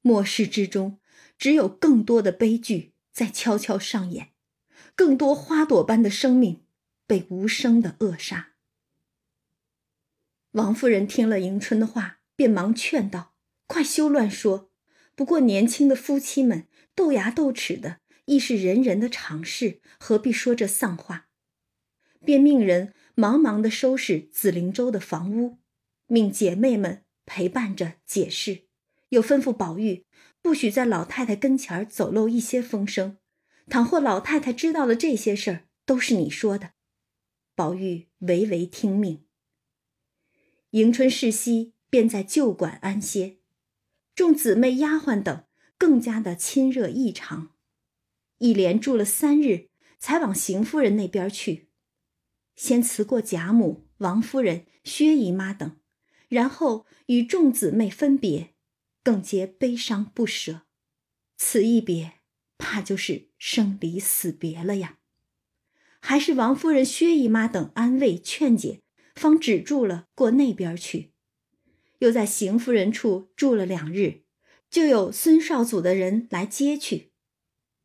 [0.00, 1.00] 末世之中，
[1.36, 4.32] 只有更多的悲剧在悄悄上演，
[4.94, 6.64] 更多花朵般的生命
[7.06, 8.54] 被无声的扼杀。
[10.52, 13.34] 王夫人听了迎春的话，便忙劝道
[13.66, 14.70] ：“快休乱说！
[15.14, 21.28] 不过年轻的夫妻们斗牙斗齿的，亦是人人的常事，何必说这丧话？”
[22.24, 25.58] 便命人忙忙地收拾紫灵洲的房屋，
[26.08, 28.64] 命姐妹们陪伴着解释，
[29.10, 30.06] 又吩咐宝玉
[30.42, 33.18] 不许在老太太跟前儿走漏一些风声。
[33.68, 36.70] 倘或老太太知道了这些事儿，都是你说的。
[37.54, 39.26] 宝玉唯唯听命。
[40.70, 43.40] 迎春、世熙便在旧馆安歇，
[44.14, 45.44] 众姊妹、丫鬟等
[45.76, 47.50] 更加的亲热异常，
[48.38, 51.68] 一连住了三日，才往邢夫人那边去。
[52.56, 55.78] 先辞过贾母、王夫人、薛姨妈等，
[56.28, 58.54] 然后与众姊妹分别，
[59.02, 60.62] 更皆悲伤不舍。
[61.36, 62.14] 此一别，
[62.58, 64.98] 怕就是生离死别了呀。
[66.00, 68.82] 还是王夫人、薛姨妈等安慰劝解，
[69.14, 71.12] 方止住了过那边去。
[71.98, 74.22] 又在邢夫人处住了两日，
[74.70, 77.12] 就有孙少祖的人来接去。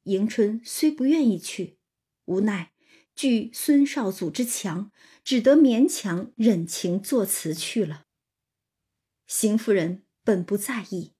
[0.04, 1.78] 迎春虽不愿意去，
[2.26, 2.74] 无奈。
[3.16, 4.92] 据孙少祖之强，
[5.24, 8.06] 只得勉强忍情作辞去了。
[9.36, 11.16] 邢夫人本不在意，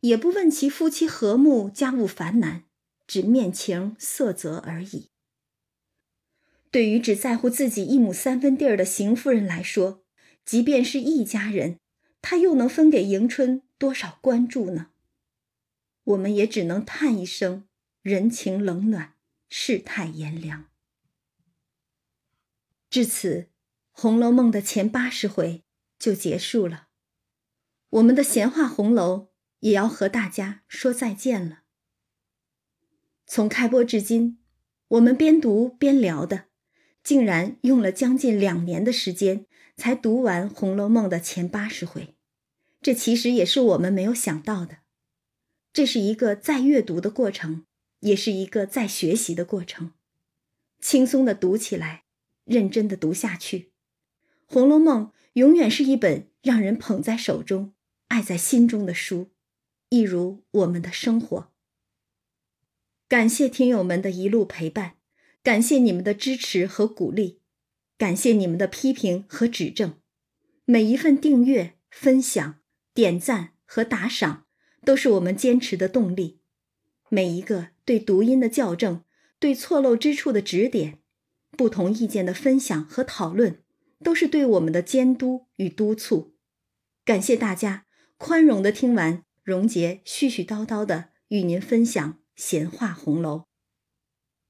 [0.00, 2.64] 也不问其夫妻和睦，家务繁难，
[3.06, 5.08] 只面情色泽而已。
[6.70, 10.04] 对于只在乎自己一亩三分地儿的邢夫人来说，
[10.44, 11.80] 即便是一家人，
[12.20, 14.90] 她又能分给迎春多少关注呢？
[16.04, 17.66] 我们也只能叹一声：
[18.02, 19.14] 人情冷暖，
[19.48, 20.66] 世态炎凉。
[22.90, 23.40] 至此，
[23.90, 25.64] 《红楼梦》的前八十回
[25.98, 26.88] 就结束了。
[27.94, 29.28] 我们的闲话红楼
[29.60, 31.60] 也要和大家说再见了。
[33.24, 34.38] 从开播至今，
[34.88, 36.46] 我们边读边聊的，
[37.04, 42.16] 竟然用了将近两年的时间才读完《红楼梦》的前八十回。
[42.82, 44.78] 这其实也是我们没有想到的。
[45.72, 47.64] 这是一个在阅读的过程，
[48.00, 49.92] 也是一个在学习的过程。
[50.80, 52.02] 轻松的读起来。
[52.44, 53.58] 认真的读下去，
[54.44, 57.72] 《红楼梦》永远是一本让人捧在手中、
[58.14, 59.32] 爱在心中的书，
[59.88, 61.50] 一如我们的生活。
[63.08, 64.94] 感谢听友们的一路陪伴，
[65.42, 67.40] 感谢你们的支持和鼓励，
[67.98, 69.98] 感谢你们的批评和指正。
[70.64, 72.60] 每一份订阅、分享、
[72.94, 74.46] 点赞和打赏，
[74.84, 76.38] 都是我们坚持的动力。
[77.08, 79.02] 每一个对读音的校正、
[79.40, 81.00] 对错漏之处的指点。
[81.58, 83.60] 不同意见的分享和讨论，
[84.04, 86.36] 都是对我们的监督与督促。
[87.04, 87.86] 感谢大家
[88.16, 93.46] 宽容的听完荣杰絮絮叨叨的与您分享闲话红楼，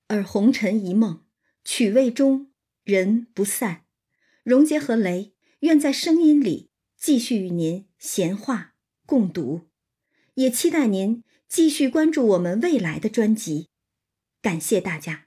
[0.06, 1.24] 而红尘一梦，
[1.64, 2.52] 曲未终，
[2.84, 3.84] 人不散。
[4.42, 8.74] 荣杰和雷愿在声音里继续与您闲话
[9.06, 9.68] 共读，
[10.34, 13.68] 也期待您继续关注我们未来的专辑。
[14.42, 15.23] 感谢大家。